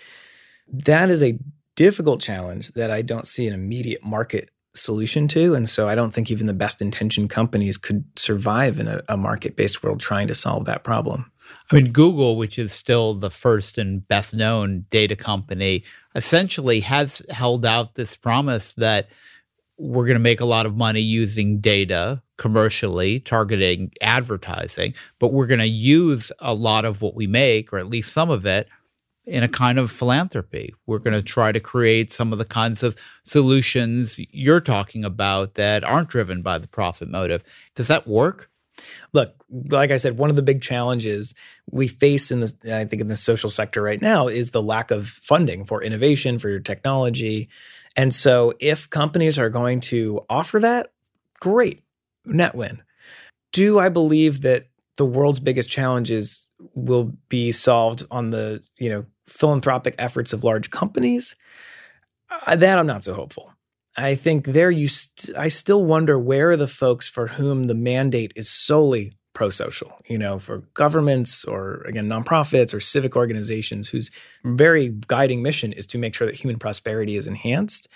that 0.68 1.10
is 1.10 1.22
a 1.22 1.38
difficult 1.76 2.20
challenge 2.20 2.72
that 2.72 2.90
I 2.90 3.02
don't 3.02 3.26
see 3.26 3.46
an 3.46 3.54
immediate 3.54 4.04
market 4.04 4.50
solution 4.74 5.28
to. 5.28 5.54
And 5.54 5.68
so 5.68 5.88
I 5.88 5.94
don't 5.94 6.12
think 6.12 6.30
even 6.30 6.46
the 6.46 6.54
best 6.54 6.80
intentioned 6.80 7.30
companies 7.30 7.76
could 7.76 8.04
survive 8.16 8.78
in 8.78 8.88
a, 8.88 9.02
a 9.08 9.16
market 9.16 9.56
based 9.56 9.82
world 9.82 10.00
trying 10.00 10.28
to 10.28 10.34
solve 10.34 10.64
that 10.66 10.84
problem. 10.84 11.31
I 11.70 11.76
mean, 11.76 11.92
Google, 11.92 12.36
which 12.36 12.58
is 12.58 12.72
still 12.72 13.14
the 13.14 13.30
first 13.30 13.78
and 13.78 14.06
best 14.06 14.34
known 14.34 14.86
data 14.90 15.16
company, 15.16 15.84
essentially 16.14 16.80
has 16.80 17.22
held 17.30 17.64
out 17.64 17.94
this 17.94 18.16
promise 18.16 18.74
that 18.74 19.08
we're 19.78 20.06
going 20.06 20.16
to 20.16 20.22
make 20.22 20.40
a 20.40 20.46
lot 20.46 20.66
of 20.66 20.76
money 20.76 21.00
using 21.00 21.58
data 21.58 22.22
commercially, 22.36 23.20
targeting 23.20 23.90
advertising, 24.00 24.94
but 25.18 25.32
we're 25.32 25.46
going 25.46 25.60
to 25.60 25.66
use 25.66 26.30
a 26.40 26.54
lot 26.54 26.84
of 26.84 27.02
what 27.02 27.14
we 27.14 27.26
make, 27.26 27.72
or 27.72 27.78
at 27.78 27.88
least 27.88 28.12
some 28.12 28.30
of 28.30 28.44
it, 28.46 28.68
in 29.24 29.42
a 29.42 29.48
kind 29.48 29.78
of 29.78 29.90
philanthropy. 29.90 30.74
We're 30.86 30.98
going 30.98 31.14
to 31.14 31.22
try 31.22 31.52
to 31.52 31.60
create 31.60 32.12
some 32.12 32.32
of 32.32 32.38
the 32.38 32.44
kinds 32.44 32.82
of 32.82 32.96
solutions 33.22 34.18
you're 34.30 34.60
talking 34.60 35.04
about 35.04 35.54
that 35.54 35.84
aren't 35.84 36.08
driven 36.08 36.42
by 36.42 36.58
the 36.58 36.68
profit 36.68 37.08
motive. 37.08 37.42
Does 37.74 37.88
that 37.88 38.06
work? 38.06 38.50
Look, 39.12 39.34
like 39.70 39.90
I 39.90 39.96
said, 39.96 40.18
one 40.18 40.30
of 40.30 40.36
the 40.36 40.42
big 40.42 40.62
challenges 40.62 41.34
we 41.70 41.88
face 41.88 42.30
in 42.30 42.40
this, 42.40 42.56
I 42.64 42.84
think, 42.84 43.02
in 43.02 43.08
the 43.08 43.16
social 43.16 43.50
sector 43.50 43.82
right 43.82 44.00
now 44.00 44.28
is 44.28 44.50
the 44.50 44.62
lack 44.62 44.90
of 44.90 45.08
funding 45.08 45.64
for 45.64 45.82
innovation, 45.82 46.38
for 46.38 46.48
your 46.48 46.60
technology. 46.60 47.48
And 47.96 48.14
so, 48.14 48.52
if 48.60 48.88
companies 48.88 49.38
are 49.38 49.50
going 49.50 49.80
to 49.80 50.20
offer 50.28 50.60
that, 50.60 50.92
great, 51.40 51.82
net 52.24 52.54
win. 52.54 52.82
Do 53.52 53.78
I 53.78 53.88
believe 53.88 54.40
that 54.42 54.66
the 54.96 55.04
world's 55.04 55.40
biggest 55.40 55.68
challenges 55.68 56.48
will 56.74 57.12
be 57.28 57.52
solved 57.52 58.04
on 58.10 58.30
the 58.30 58.62
you 58.78 58.90
know 58.90 59.06
philanthropic 59.26 59.94
efforts 59.98 60.32
of 60.32 60.44
large 60.44 60.70
companies? 60.70 61.36
Uh, 62.46 62.56
that 62.56 62.78
I'm 62.78 62.86
not 62.86 63.04
so 63.04 63.14
hopeful. 63.14 63.52
I 63.96 64.14
think 64.14 64.46
there 64.46 64.70
you 64.70 64.88
st- 64.88 65.36
I 65.36 65.48
still 65.48 65.84
wonder 65.84 66.18
where 66.18 66.50
are 66.50 66.56
the 66.56 66.66
folks 66.68 67.08
for 67.08 67.28
whom 67.28 67.64
the 67.64 67.74
mandate 67.74 68.32
is 68.34 68.48
solely 68.48 69.12
pro-social, 69.34 69.98
you 70.06 70.18
know, 70.18 70.38
for 70.38 70.58
governments 70.74 71.44
or 71.44 71.82
again 71.86 72.06
nonprofits 72.06 72.74
or 72.74 72.80
civic 72.80 73.16
organizations 73.16 73.88
whose 73.88 74.10
very 74.44 74.88
guiding 75.06 75.42
mission 75.42 75.72
is 75.72 75.86
to 75.86 75.98
make 75.98 76.14
sure 76.14 76.26
that 76.26 76.36
human 76.36 76.58
prosperity 76.58 77.16
is 77.16 77.26
enhanced. 77.26 77.88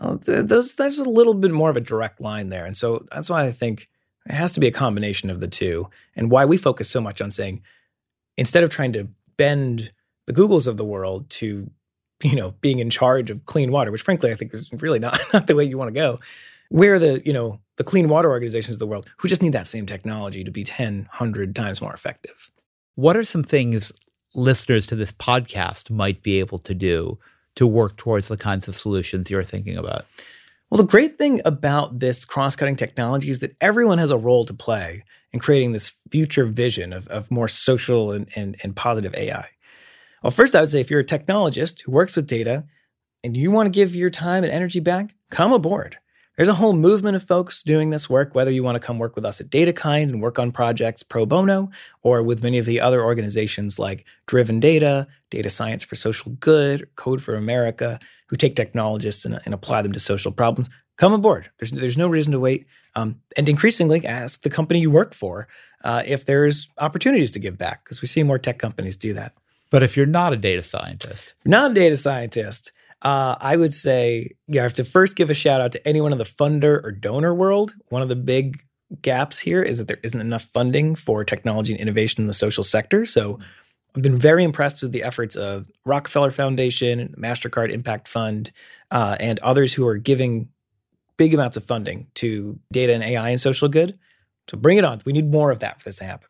Uh, 0.00 0.16
th- 0.16 0.46
those 0.46 0.74
there's 0.76 0.98
a 0.98 1.08
little 1.08 1.34
bit 1.34 1.50
more 1.50 1.70
of 1.70 1.76
a 1.76 1.80
direct 1.80 2.20
line 2.20 2.48
there. 2.48 2.64
And 2.64 2.76
so 2.76 3.04
that's 3.12 3.30
why 3.30 3.44
I 3.44 3.52
think 3.52 3.88
it 4.26 4.32
has 4.34 4.52
to 4.52 4.60
be 4.60 4.68
a 4.68 4.72
combination 4.72 5.30
of 5.30 5.40
the 5.40 5.48
two 5.48 5.88
and 6.16 6.30
why 6.30 6.44
we 6.44 6.56
focus 6.56 6.88
so 6.90 7.00
much 7.00 7.20
on 7.20 7.30
saying 7.30 7.62
instead 8.36 8.64
of 8.64 8.70
trying 8.70 8.92
to 8.92 9.08
bend 9.36 9.92
the 10.26 10.32
Googles 10.32 10.66
of 10.66 10.76
the 10.76 10.84
world 10.84 11.28
to 11.28 11.70
you 12.24 12.34
know, 12.34 12.52
being 12.62 12.78
in 12.78 12.90
charge 12.90 13.30
of 13.30 13.44
clean 13.44 13.70
water, 13.70 13.92
which 13.92 14.02
frankly 14.02 14.32
I 14.32 14.34
think 14.34 14.52
is 14.54 14.72
really 14.72 14.98
not, 14.98 15.20
not 15.32 15.46
the 15.46 15.54
way 15.54 15.64
you 15.64 15.78
want 15.78 15.88
to 15.88 16.00
go. 16.00 16.18
Where 16.70 16.98
the, 16.98 17.22
you 17.24 17.32
know, 17.32 17.60
the 17.76 17.84
clean 17.84 18.08
water 18.08 18.30
organizations 18.30 18.76
of 18.76 18.80
the 18.80 18.86
world 18.86 19.08
who 19.18 19.28
just 19.28 19.42
need 19.42 19.52
that 19.52 19.66
same 19.66 19.84
technology 19.84 20.42
to 20.42 20.50
be 20.50 20.64
10, 20.64 20.96
100 20.96 21.54
times 21.54 21.82
more 21.82 21.92
effective. 21.92 22.50
What 22.94 23.16
are 23.16 23.24
some 23.24 23.44
things 23.44 23.92
listeners 24.34 24.86
to 24.86 24.96
this 24.96 25.12
podcast 25.12 25.90
might 25.90 26.22
be 26.22 26.40
able 26.40 26.58
to 26.60 26.74
do 26.74 27.18
to 27.56 27.66
work 27.66 27.96
towards 27.96 28.28
the 28.28 28.36
kinds 28.36 28.66
of 28.66 28.74
solutions 28.74 29.30
you're 29.30 29.42
thinking 29.42 29.76
about? 29.76 30.06
Well, 30.70 30.82
the 30.82 30.90
great 30.90 31.18
thing 31.18 31.42
about 31.44 32.00
this 32.00 32.24
cross 32.24 32.56
cutting 32.56 32.74
technology 32.74 33.30
is 33.30 33.40
that 33.40 33.54
everyone 33.60 33.98
has 33.98 34.10
a 34.10 34.16
role 34.16 34.44
to 34.46 34.54
play 34.54 35.04
in 35.32 35.40
creating 35.40 35.72
this 35.72 35.90
future 36.10 36.46
vision 36.46 36.92
of, 36.92 37.06
of 37.08 37.30
more 37.30 37.48
social 37.48 38.10
and, 38.10 38.28
and, 38.34 38.56
and 38.62 38.74
positive 38.74 39.14
AI. 39.14 39.48
Well, 40.24 40.30
first, 40.30 40.56
I 40.56 40.60
would 40.62 40.70
say 40.70 40.80
if 40.80 40.90
you're 40.90 41.00
a 41.00 41.04
technologist 41.04 41.82
who 41.82 41.92
works 41.92 42.16
with 42.16 42.26
data 42.26 42.64
and 43.22 43.36
you 43.36 43.50
want 43.50 43.66
to 43.66 43.70
give 43.70 43.94
your 43.94 44.08
time 44.08 44.42
and 44.42 44.50
energy 44.50 44.80
back, 44.80 45.14
come 45.30 45.52
aboard. 45.52 45.98
There's 46.38 46.48
a 46.48 46.54
whole 46.54 46.72
movement 46.72 47.14
of 47.14 47.22
folks 47.22 47.62
doing 47.62 47.90
this 47.90 48.08
work, 48.08 48.34
whether 48.34 48.50
you 48.50 48.62
want 48.62 48.76
to 48.76 48.80
come 48.80 48.98
work 48.98 49.16
with 49.16 49.26
us 49.26 49.38
at 49.42 49.50
DataKind 49.50 50.04
and 50.04 50.22
work 50.22 50.38
on 50.38 50.50
projects 50.50 51.02
pro 51.02 51.26
bono, 51.26 51.68
or 52.02 52.22
with 52.22 52.42
many 52.42 52.56
of 52.56 52.64
the 52.64 52.80
other 52.80 53.04
organizations 53.04 53.78
like 53.78 54.06
Driven 54.26 54.60
Data, 54.60 55.06
Data 55.28 55.50
Science 55.50 55.84
for 55.84 55.94
Social 55.94 56.32
Good, 56.40 56.88
Code 56.96 57.22
for 57.22 57.34
America, 57.34 57.98
who 58.28 58.36
take 58.36 58.56
technologists 58.56 59.26
and, 59.26 59.38
and 59.44 59.52
apply 59.52 59.82
them 59.82 59.92
to 59.92 60.00
social 60.00 60.32
problems. 60.32 60.70
Come 60.96 61.12
aboard. 61.12 61.50
There's, 61.58 61.70
there's 61.70 61.98
no 61.98 62.08
reason 62.08 62.32
to 62.32 62.40
wait. 62.40 62.66
Um, 62.96 63.20
and 63.36 63.46
increasingly, 63.46 64.06
ask 64.06 64.40
the 64.40 64.48
company 64.48 64.80
you 64.80 64.90
work 64.90 65.12
for 65.12 65.48
uh, 65.84 66.02
if 66.06 66.24
there's 66.24 66.70
opportunities 66.78 67.32
to 67.32 67.40
give 67.40 67.58
back, 67.58 67.84
because 67.84 68.00
we 68.00 68.08
see 68.08 68.22
more 68.22 68.38
tech 68.38 68.58
companies 68.58 68.96
do 68.96 69.12
that. 69.12 69.34
But 69.74 69.82
if 69.82 69.96
you're 69.96 70.06
not 70.06 70.32
a 70.32 70.36
data 70.36 70.62
scientist, 70.62 71.34
not 71.44 71.72
a 71.72 71.74
data 71.74 71.96
scientist, 71.96 72.70
uh, 73.02 73.34
I 73.40 73.56
would 73.56 73.74
say, 73.74 74.36
I 74.48 74.58
have 74.58 74.74
to 74.74 74.84
first 74.84 75.16
give 75.16 75.30
a 75.30 75.34
shout 75.34 75.60
out 75.60 75.72
to 75.72 75.84
anyone 75.84 76.12
in 76.12 76.18
the 76.18 76.22
funder 76.22 76.80
or 76.84 76.92
donor 76.92 77.34
world. 77.34 77.74
One 77.88 78.00
of 78.00 78.08
the 78.08 78.14
big 78.14 78.62
gaps 79.02 79.40
here 79.40 79.64
is 79.64 79.78
that 79.78 79.88
there 79.88 79.98
isn't 80.04 80.20
enough 80.20 80.42
funding 80.42 80.94
for 80.94 81.24
technology 81.24 81.72
and 81.72 81.80
innovation 81.80 82.22
in 82.22 82.28
the 82.28 82.32
social 82.32 82.62
sector. 82.62 83.04
So 83.04 83.40
I've 83.96 84.02
been 84.04 84.16
very 84.16 84.44
impressed 84.44 84.80
with 84.80 84.92
the 84.92 85.02
efforts 85.02 85.34
of 85.34 85.66
Rockefeller 85.84 86.30
Foundation, 86.30 87.12
MasterCard 87.18 87.72
Impact 87.72 88.06
Fund, 88.06 88.52
uh, 88.92 89.16
and 89.18 89.40
others 89.40 89.74
who 89.74 89.84
are 89.88 89.96
giving 89.96 90.50
big 91.16 91.34
amounts 91.34 91.56
of 91.56 91.64
funding 91.64 92.06
to 92.14 92.60
data 92.70 92.94
and 92.94 93.02
AI 93.02 93.30
and 93.30 93.40
social 93.40 93.66
good. 93.66 93.98
So 94.48 94.56
bring 94.56 94.78
it 94.78 94.84
on. 94.84 95.00
We 95.04 95.12
need 95.12 95.32
more 95.32 95.50
of 95.50 95.58
that 95.58 95.80
for 95.80 95.88
this 95.88 95.96
to 95.96 96.04
happen. 96.04 96.28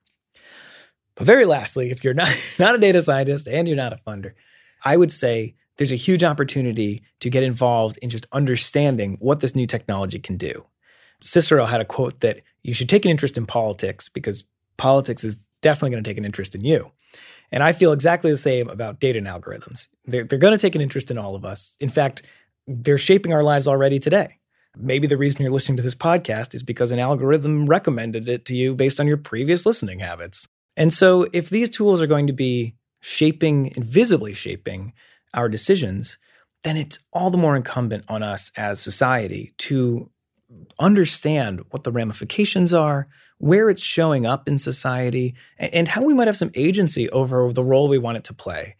But 1.14 1.26
very 1.26 1.44
lastly, 1.44 1.90
if 1.90 2.02
you're 2.02 2.14
not, 2.14 2.34
not 2.58 2.74
a 2.74 2.78
data 2.78 3.00
scientist 3.00 3.46
and 3.48 3.68
you're 3.68 3.76
not 3.76 3.92
a 3.92 3.96
funder, 3.96 4.32
I 4.84 4.96
would 4.96 5.12
say 5.12 5.54
there's 5.76 5.92
a 5.92 5.96
huge 5.96 6.22
opportunity 6.22 7.02
to 7.20 7.30
get 7.30 7.42
involved 7.42 7.98
in 7.98 8.10
just 8.10 8.26
understanding 8.32 9.16
what 9.20 9.40
this 9.40 9.56
new 9.56 9.66
technology 9.66 10.18
can 10.18 10.36
do. 10.36 10.66
Cicero 11.20 11.64
had 11.64 11.80
a 11.80 11.84
quote 11.84 12.20
that 12.20 12.40
you 12.62 12.74
should 12.74 12.88
take 12.88 13.04
an 13.04 13.10
interest 13.10 13.36
in 13.38 13.46
politics 13.46 14.08
because 14.08 14.44
politics 14.76 15.24
is 15.24 15.40
definitely 15.62 15.90
going 15.90 16.04
to 16.04 16.10
take 16.10 16.18
an 16.18 16.24
interest 16.24 16.54
in 16.54 16.64
you. 16.64 16.92
And 17.50 17.62
I 17.62 17.72
feel 17.72 17.92
exactly 17.92 18.30
the 18.30 18.36
same 18.36 18.68
about 18.68 19.00
data 19.00 19.18
and 19.18 19.26
algorithms. 19.26 19.88
They're, 20.04 20.24
they're 20.24 20.38
going 20.38 20.56
to 20.56 20.60
take 20.60 20.74
an 20.74 20.80
interest 20.80 21.10
in 21.10 21.18
all 21.18 21.34
of 21.34 21.44
us. 21.44 21.76
In 21.80 21.88
fact, 21.88 22.22
they're 22.66 22.98
shaping 22.98 23.32
our 23.32 23.42
lives 23.42 23.68
already 23.68 23.98
today. 23.98 24.38
Maybe 24.76 25.06
the 25.06 25.16
reason 25.16 25.42
you're 25.42 25.52
listening 25.52 25.76
to 25.76 25.82
this 25.82 25.94
podcast 25.94 26.54
is 26.54 26.62
because 26.62 26.90
an 26.90 26.98
algorithm 26.98 27.66
recommended 27.66 28.28
it 28.28 28.44
to 28.46 28.56
you 28.56 28.74
based 28.74 28.98
on 28.98 29.06
your 29.06 29.16
previous 29.16 29.64
listening 29.64 30.00
habits. 30.00 30.48
And 30.76 30.92
so, 30.92 31.26
if 31.32 31.50
these 31.50 31.70
tools 31.70 32.02
are 32.02 32.06
going 32.06 32.26
to 32.26 32.32
be 32.32 32.74
shaping 33.00 33.72
and 33.74 33.84
visibly 33.84 34.32
shaping 34.32 34.92
our 35.32 35.48
decisions, 35.48 36.18
then 36.62 36.76
it's 36.76 36.98
all 37.12 37.30
the 37.30 37.38
more 37.38 37.56
incumbent 37.56 38.04
on 38.08 38.22
us 38.22 38.50
as 38.56 38.80
society 38.80 39.52
to 39.58 40.10
understand 40.78 41.60
what 41.70 41.84
the 41.84 41.92
ramifications 41.92 42.72
are, 42.72 43.08
where 43.38 43.68
it's 43.68 43.82
showing 43.82 44.26
up 44.26 44.48
in 44.48 44.58
society, 44.58 45.34
and 45.58 45.88
how 45.88 46.02
we 46.02 46.14
might 46.14 46.28
have 46.28 46.36
some 46.36 46.50
agency 46.54 47.08
over 47.10 47.52
the 47.52 47.64
role 47.64 47.88
we 47.88 47.98
want 47.98 48.16
it 48.16 48.24
to 48.24 48.34
play. 48.34 48.76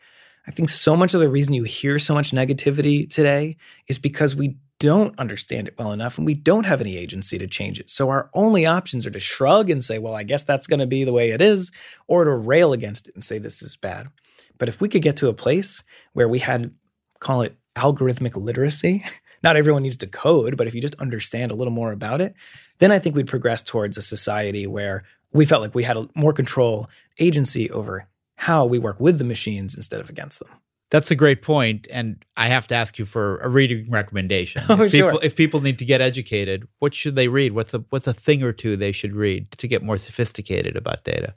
I 0.47 0.51
think 0.51 0.69
so 0.69 0.97
much 0.97 1.15
of 1.15 1.21
the 1.21 1.29
reason 1.29 1.55
you 1.55 1.65
hear 1.65 1.99
so 1.99 2.15
much 2.15 2.31
negativity 2.31 3.09
today 3.09 3.57
is 3.89 3.99
because 3.99 4.37
we 4.37 4.57
don't 4.85 5.19
understand 5.19 5.67
it 5.67 5.79
well 5.79 5.93
enough 5.93 6.19
and 6.19 6.27
we 6.27 6.35
don't 6.35 6.67
have 6.67 6.83
any 6.83 6.99
agency 6.99 7.39
to 7.39 7.47
change 7.47 7.81
it. 7.81 7.89
So 7.89 8.11
our 8.11 8.29
only 8.35 8.67
options 8.67 9.07
are 9.07 9.11
to 9.11 9.19
shrug 9.19 9.71
and 9.71 9.83
say, 9.83 9.99
well, 9.99 10.15
I 10.15 10.25
guess 10.25 10.43
that's 10.43 10.67
going 10.67 10.81
to 10.81 10.87
be 10.87 11.05
the 11.05 11.13
way 11.13 11.31
it 11.31 11.41
is, 11.41 11.73
or 12.07 12.25
to 12.25 12.31
rail 12.31 12.75
against 12.75 13.09
it 13.09 13.15
and 13.15 13.25
say 13.25 13.39
this 13.39 13.63
is 13.63 13.77
bad. 13.77 14.09
But 14.59 14.69
if 14.69 14.83
we 14.83 14.91
could 14.91 15.01
get 15.01 15.17
to 15.17 15.29
a 15.29 15.33
place 15.33 15.83
where 16.13 16.29
we 16.29 16.39
had, 16.39 16.71
call 17.19 17.41
it 17.41 17.57
algorithmic 17.77 18.37
literacy, 18.37 19.03
not 19.43 19.57
everyone 19.57 19.83
needs 19.83 19.97
to 19.97 20.07
code, 20.07 20.59
but 20.59 20.67
if 20.67 20.75
you 20.75 20.83
just 20.83 20.97
understand 20.97 21.51
a 21.51 21.55
little 21.55 21.73
more 21.73 21.91
about 21.91 22.21
it, 22.21 22.35
then 22.79 22.93
I 22.93 22.99
think 22.99 23.17
we'd 23.17 23.27
progress 23.27 23.63
towards 23.63 23.97
a 23.97 24.03
society 24.03 24.67
where 24.67 25.03
we 25.33 25.47
felt 25.47 25.63
like 25.63 25.75
we 25.75 25.85
had 25.85 25.97
more 26.15 26.35
control, 26.35 26.91
agency 27.19 27.71
over 27.71 28.07
how 28.37 28.67
we 28.67 28.79
work 28.79 29.01
with 29.01 29.17
the 29.17 29.25
machines 29.25 29.75
instead 29.75 30.01
of 30.01 30.11
against 30.11 30.41
them. 30.41 30.51
That's 30.91 31.11
a 31.11 31.17
great 31.17 31.43
point, 31.43 31.89
and 31.91 32.25
I 32.37 32.49
have 32.49 32.69
to 32.69 32.75
ask 32.75 32.99
you 32.99 33.05
for 33.05 33.39
a 33.39 33.49
reading 33.49 33.91
recommendation. 33.91 34.63
Oh, 34.69 34.83
if, 34.83 34.93
people, 34.93 35.11
sure. 35.11 35.21
if 35.23 35.35
people 35.35 35.61
need 35.61 35.79
to 35.79 35.85
get 35.85 36.01
educated, 36.01 36.69
what 36.79 36.95
should 36.95 37.17
they 37.17 37.29
read? 37.29 37.53
What's 37.53 37.75
a 37.75 37.85
what's 37.91 38.07
a 38.07 38.13
thing 38.13 38.43
or 38.43 38.53
two 38.53 38.77
they 38.77 38.93
should 38.93 39.15
read 39.15 39.51
to 39.53 39.67
get 39.67 39.83
more 39.83 39.99
sophisticated 39.99 40.77
about 40.77 41.05
data? 41.05 41.35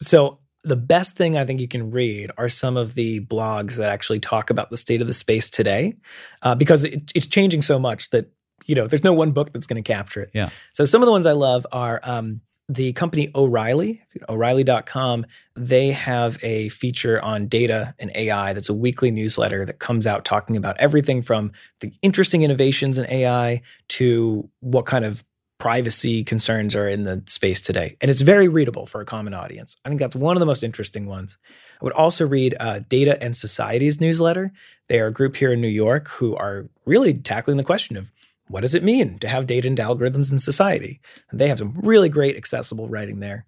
So 0.00 0.40
the 0.64 0.76
best 0.76 1.16
thing 1.16 1.36
I 1.36 1.44
think 1.44 1.60
you 1.60 1.68
can 1.68 1.90
read 1.90 2.30
are 2.36 2.48
some 2.48 2.76
of 2.76 2.94
the 2.94 3.20
blogs 3.20 3.76
that 3.76 3.90
actually 3.90 4.20
talk 4.20 4.50
about 4.50 4.70
the 4.70 4.76
state 4.76 5.00
of 5.00 5.06
the 5.06 5.12
space 5.12 5.50
today, 5.50 5.94
uh, 6.42 6.54
because 6.54 6.84
it, 6.84 7.12
it's 7.14 7.26
changing 7.26 7.62
so 7.62 7.78
much 7.78 8.10
that 8.10 8.30
you 8.64 8.74
know 8.74 8.86
there's 8.86 9.04
no 9.04 9.12
one 9.12 9.32
book 9.32 9.52
that's 9.52 9.66
going 9.66 9.82
to 9.82 9.92
capture 9.92 10.22
it. 10.22 10.30
Yeah. 10.32 10.50
So 10.72 10.84
some 10.84 11.02
of 11.02 11.06
the 11.06 11.12
ones 11.12 11.26
I 11.26 11.32
love 11.32 11.66
are 11.70 12.00
um, 12.02 12.40
the 12.68 12.92
company 12.94 13.30
O'Reilly, 13.34 14.02
O'Reilly.com. 14.28 15.26
They 15.54 15.92
have 15.92 16.42
a 16.42 16.68
feature 16.70 17.22
on 17.22 17.46
data 17.46 17.94
and 17.98 18.10
AI 18.14 18.52
that's 18.52 18.68
a 18.68 18.74
weekly 18.74 19.10
newsletter 19.10 19.66
that 19.66 19.78
comes 19.78 20.06
out 20.06 20.24
talking 20.24 20.56
about 20.56 20.76
everything 20.78 21.20
from 21.20 21.52
the 21.80 21.92
interesting 22.02 22.42
innovations 22.42 22.96
in 22.96 23.06
AI 23.10 23.60
to 23.88 24.48
what 24.60 24.86
kind 24.86 25.04
of 25.04 25.24
privacy 25.58 26.24
concerns 26.24 26.74
are 26.74 26.88
in 26.88 27.04
the 27.04 27.22
space 27.26 27.60
today. 27.60 27.96
And 28.00 28.10
it's 28.10 28.22
very 28.22 28.48
readable 28.48 28.86
for 28.86 29.00
a 29.00 29.04
common 29.04 29.34
audience. 29.34 29.76
I 29.84 29.88
think 29.88 30.00
that's 30.00 30.16
one 30.16 30.36
of 30.36 30.40
the 30.40 30.46
most 30.46 30.64
interesting 30.64 31.06
ones. 31.06 31.38
I 31.80 31.84
would 31.84 31.92
also 31.92 32.26
read 32.26 32.54
uh, 32.58 32.80
Data 32.88 33.22
and 33.22 33.36
Society's 33.36 34.00
newsletter. 34.00 34.52
They 34.88 35.00
are 35.00 35.06
a 35.06 35.12
group 35.12 35.36
here 35.36 35.52
in 35.52 35.60
New 35.60 35.68
York 35.68 36.08
who 36.08 36.34
are 36.36 36.68
really 36.86 37.14
tackling 37.14 37.56
the 37.56 37.64
question 37.64 37.96
of 37.96 38.10
what 38.48 38.60
does 38.60 38.74
it 38.74 38.82
mean 38.82 39.18
to 39.18 39.28
have 39.28 39.46
data 39.46 39.68
and 39.68 39.78
algorithms 39.78 40.30
in 40.30 40.38
society? 40.38 41.00
And 41.30 41.40
they 41.40 41.48
have 41.48 41.58
some 41.58 41.74
really 41.82 42.08
great 42.08 42.36
accessible 42.36 42.88
writing 42.88 43.20
there. 43.20 43.46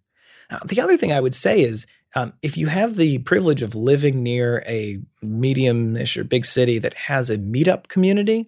Uh, 0.48 0.60
the 0.64 0.80
other 0.80 0.96
thing 0.96 1.12
I 1.12 1.20
would 1.20 1.34
say 1.34 1.60
is 1.60 1.86
um, 2.14 2.32
if 2.40 2.56
you 2.56 2.68
have 2.68 2.94
the 2.94 3.18
privilege 3.18 3.62
of 3.62 3.74
living 3.74 4.22
near 4.22 4.62
a 4.66 4.98
medium-ish 5.22 6.16
or 6.16 6.24
big 6.24 6.46
city 6.46 6.78
that 6.78 6.94
has 6.94 7.28
a 7.28 7.36
meetup 7.36 7.88
community, 7.88 8.46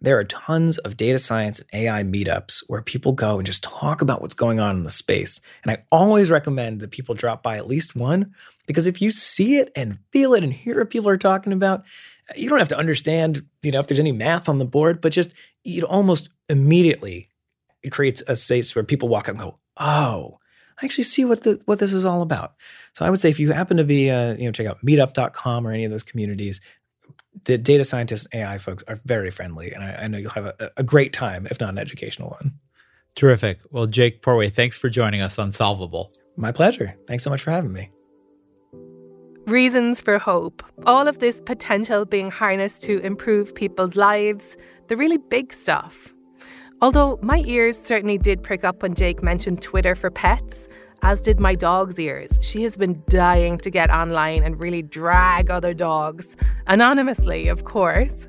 there 0.00 0.18
are 0.18 0.24
tons 0.24 0.78
of 0.78 0.96
data 0.96 1.18
science 1.18 1.60
and 1.72 1.82
AI 1.84 2.02
meetups 2.02 2.62
where 2.68 2.82
people 2.82 3.12
go 3.12 3.38
and 3.38 3.46
just 3.46 3.64
talk 3.64 4.02
about 4.02 4.20
what's 4.20 4.34
going 4.34 4.60
on 4.60 4.76
in 4.76 4.82
the 4.82 4.90
space. 4.90 5.40
And 5.62 5.72
I 5.72 5.84
always 5.90 6.30
recommend 6.30 6.80
that 6.80 6.90
people 6.90 7.14
drop 7.14 7.42
by 7.42 7.56
at 7.56 7.66
least 7.66 7.96
one 7.96 8.34
because 8.66 8.86
if 8.86 9.00
you 9.00 9.10
see 9.10 9.56
it 9.56 9.70
and 9.74 9.98
feel 10.12 10.34
it 10.34 10.44
and 10.44 10.52
hear 10.52 10.78
what 10.78 10.90
people 10.90 11.08
are 11.08 11.16
talking 11.16 11.52
about, 11.52 11.84
you 12.34 12.48
don't 12.48 12.58
have 12.58 12.68
to 12.68 12.78
understand, 12.78 13.46
you 13.62 13.72
know, 13.72 13.78
if 13.78 13.86
there's 13.86 14.00
any 14.00 14.12
math 14.12 14.48
on 14.48 14.58
the 14.58 14.64
board, 14.64 15.00
but 15.00 15.12
just 15.12 15.34
know, 15.64 15.86
almost 15.86 16.28
immediately 16.48 17.28
it 17.82 17.90
creates 17.90 18.22
a 18.26 18.36
space 18.36 18.74
where 18.74 18.84
people 18.84 19.08
walk 19.08 19.28
up 19.28 19.34
and 19.34 19.40
go, 19.40 19.58
"Oh, 19.76 20.38
I 20.80 20.84
actually 20.84 21.04
see 21.04 21.24
what 21.24 21.42
the 21.42 21.60
what 21.66 21.78
this 21.78 21.92
is 21.92 22.04
all 22.04 22.22
about." 22.22 22.54
So 22.94 23.04
I 23.04 23.10
would 23.10 23.20
say 23.20 23.28
if 23.28 23.40
you 23.40 23.52
happen 23.52 23.76
to 23.76 23.84
be, 23.84 24.10
uh, 24.10 24.34
you 24.34 24.44
know, 24.44 24.52
check 24.52 24.66
out 24.66 24.84
Meetup.com 24.84 25.66
or 25.66 25.72
any 25.72 25.84
of 25.84 25.90
those 25.90 26.02
communities 26.02 26.60
the 27.44 27.58
data 27.58 27.84
scientists 27.84 28.26
and 28.32 28.42
AI 28.42 28.58
folks 28.58 28.82
are 28.88 28.96
very 29.04 29.30
friendly, 29.30 29.72
and 29.72 29.84
I, 29.84 30.04
I 30.04 30.08
know 30.08 30.18
you'll 30.18 30.30
have 30.30 30.46
a, 30.46 30.70
a, 30.76 30.82
great 30.82 31.12
time, 31.12 31.46
if 31.50 31.60
not 31.60 31.70
an 31.70 31.78
educational 31.78 32.30
one. 32.30 32.54
Terrific. 33.14 33.60
Well, 33.70 33.86
Jake 33.86 34.22
Porway, 34.22 34.52
thanks 34.52 34.76
for 34.76 34.88
joining 34.88 35.20
us 35.20 35.38
on 35.38 35.52
Solvable. 35.52 36.12
My 36.36 36.52
pleasure. 36.52 36.96
Thanks 37.06 37.24
so 37.24 37.30
much 37.30 37.42
for 37.42 37.50
having 37.50 37.72
me. 37.72 37.90
Reasons 39.46 40.00
for 40.00 40.18
hope. 40.18 40.62
All 40.86 41.06
of 41.06 41.20
this 41.20 41.40
potential 41.40 42.04
being 42.04 42.30
harnessed 42.30 42.82
to 42.84 42.98
improve 42.98 43.54
people's 43.54 43.96
lives, 43.96 44.56
the 44.88 44.96
really 44.96 45.18
big 45.18 45.52
stuff. 45.52 46.12
Although 46.82 47.18
my 47.22 47.42
ears 47.46 47.78
certainly 47.78 48.18
did 48.18 48.42
prick 48.42 48.64
up 48.64 48.82
when 48.82 48.94
Jake 48.94 49.22
mentioned 49.22 49.62
Twitter 49.62 49.94
for 49.94 50.10
pets 50.10 50.66
as 51.06 51.22
did 51.22 51.38
my 51.38 51.54
dog's 51.54 52.00
ears. 52.00 52.36
She 52.42 52.64
has 52.64 52.76
been 52.76 53.00
dying 53.08 53.58
to 53.58 53.70
get 53.70 53.90
online 53.90 54.42
and 54.42 54.60
really 54.60 54.82
drag 54.82 55.52
other 55.52 55.72
dogs, 55.72 56.36
anonymously, 56.66 57.46
of 57.46 57.62
course. 57.62 58.26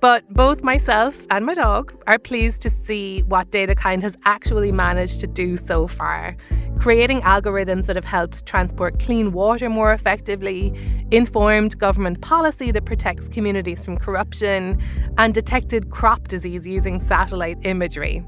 But 0.00 0.28
both 0.34 0.64
myself 0.64 1.16
and 1.30 1.46
my 1.46 1.54
dog 1.54 1.94
are 2.08 2.18
pleased 2.18 2.60
to 2.62 2.70
see 2.70 3.22
what 3.22 3.52
DataKind 3.52 4.02
has 4.02 4.16
actually 4.24 4.72
managed 4.72 5.20
to 5.20 5.28
do 5.28 5.56
so 5.56 5.86
far, 5.86 6.36
creating 6.80 7.20
algorithms 7.20 7.86
that 7.86 7.94
have 7.94 8.04
helped 8.04 8.44
transport 8.44 8.98
clean 8.98 9.30
water 9.30 9.68
more 9.68 9.92
effectively, 9.92 10.74
informed 11.12 11.78
government 11.78 12.20
policy 12.20 12.72
that 12.72 12.84
protects 12.84 13.28
communities 13.28 13.84
from 13.84 13.96
corruption, 13.96 14.80
and 15.18 15.34
detected 15.34 15.90
crop 15.90 16.26
disease 16.26 16.66
using 16.66 16.98
satellite 16.98 17.58
imagery. 17.62 18.24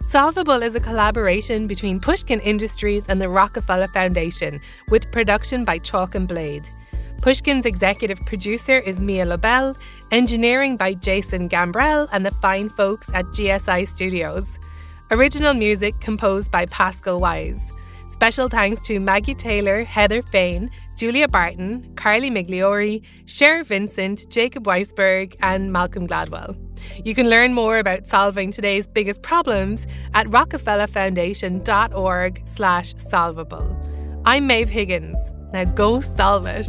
Solvable 0.00 0.62
is 0.62 0.74
a 0.74 0.80
collaboration 0.80 1.66
between 1.66 2.00
Pushkin 2.00 2.40
Industries 2.40 3.06
and 3.08 3.20
the 3.20 3.28
Rockefeller 3.28 3.88
Foundation, 3.88 4.58
with 4.88 5.10
production 5.10 5.64
by 5.64 5.78
Chalk 5.78 6.14
and 6.14 6.26
Blade. 6.26 6.66
Pushkin's 7.20 7.66
executive 7.66 8.18
producer 8.24 8.78
is 8.78 9.00
Mia 9.00 9.26
Lobel, 9.26 9.76
engineering 10.12 10.76
by 10.76 10.94
Jason 10.94 11.48
Gambrell 11.48 12.08
and 12.12 12.24
the 12.24 12.30
fine 12.30 12.70
folks 12.70 13.10
at 13.12 13.26
GSI 13.26 13.88
Studios. 13.88 14.56
Original 15.10 15.54
music 15.54 15.98
composed 16.00 16.50
by 16.50 16.66
Pascal 16.66 17.18
Wyse. 17.18 17.72
Special 18.08 18.50
thanks 18.50 18.86
to 18.86 19.00
Maggie 19.00 19.34
Taylor, 19.34 19.82
Heather 19.82 20.20
Fain, 20.20 20.70
Julia 20.98 21.26
Barton, 21.26 21.90
Carly 21.94 22.30
Migliori, 22.30 23.02
Cher 23.24 23.64
Vincent, 23.64 24.28
Jacob 24.28 24.64
Weisberg, 24.64 25.34
and 25.40 25.72
Malcolm 25.72 26.06
Gladwell. 26.06 26.54
You 27.06 27.14
can 27.14 27.30
learn 27.30 27.54
more 27.54 27.78
about 27.78 28.06
solving 28.06 28.52
today's 28.52 28.86
biggest 28.86 29.22
problems 29.22 29.86
at 30.12 30.26
rockefellerfoundation.org 30.26 32.42
slash 32.46 32.94
solvable. 32.98 34.22
I'm 34.26 34.46
Maeve 34.46 34.68
Higgins. 34.68 35.16
Now 35.54 35.64
go 35.64 36.02
solve 36.02 36.46
it. 36.46 36.68